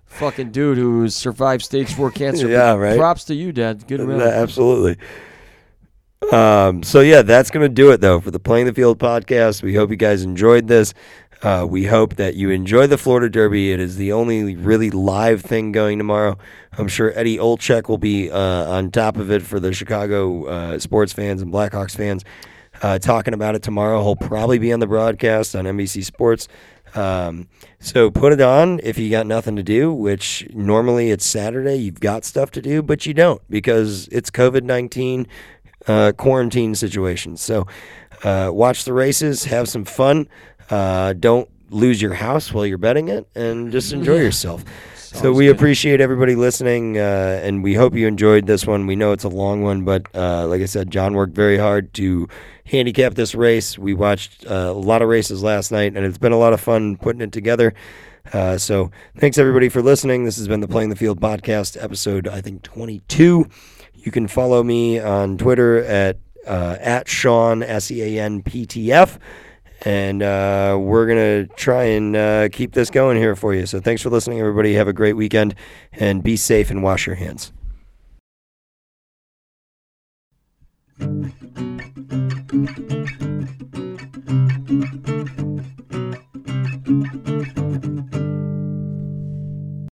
[0.05, 2.47] fucking dude who survived stage four cancer.
[2.49, 2.97] Yeah, right.
[2.97, 3.87] Props to you, Dad.
[3.87, 4.21] Good around.
[4.21, 4.97] Absolutely.
[6.31, 9.61] Um, so yeah, that's gonna do it though for the Playing the Field podcast.
[9.61, 10.93] We hope you guys enjoyed this.
[11.43, 13.71] Uh, we hope that you enjoy the Florida Derby.
[13.71, 16.37] It is the only really live thing going tomorrow.
[16.77, 20.79] I'm sure Eddie Olczyk will be uh, on top of it for the Chicago uh,
[20.79, 22.23] sports fans and Blackhawks fans.
[22.81, 24.01] Uh, talking about it tomorrow.
[24.03, 26.47] He'll probably be on the broadcast on NBC Sports.
[26.97, 27.47] Um,
[27.79, 31.75] so put it on if you got nothing to do, which normally it's Saturday.
[31.75, 35.27] You've got stuff to do, but you don't because it's COVID 19
[35.87, 37.37] uh, quarantine situation.
[37.37, 37.67] So
[38.23, 40.27] uh, watch the races, have some fun.
[40.69, 44.63] Uh, don't lose your house while you're betting it, and just enjoy yourself.
[44.95, 45.55] So we good.
[45.55, 48.87] appreciate everybody listening, uh, and we hope you enjoyed this one.
[48.87, 51.93] We know it's a long one, but uh, like I said, John worked very hard
[51.95, 52.27] to
[52.67, 53.77] handicap this race.
[53.77, 56.61] We watched uh, a lot of races last night, and it's been a lot of
[56.61, 57.73] fun putting it together.
[58.33, 60.25] Uh, so thanks everybody for listening.
[60.25, 63.47] This has been the Playing the Field podcast, episode I think 22.
[63.93, 68.65] You can follow me on Twitter at uh, at Sean S E A N P
[68.65, 69.19] T F,
[69.83, 73.65] and uh, we're gonna try and uh, keep this going here for you.
[73.65, 74.73] So thanks for listening, everybody.
[74.73, 75.55] Have a great weekend,
[75.93, 77.51] and be safe and wash your hands.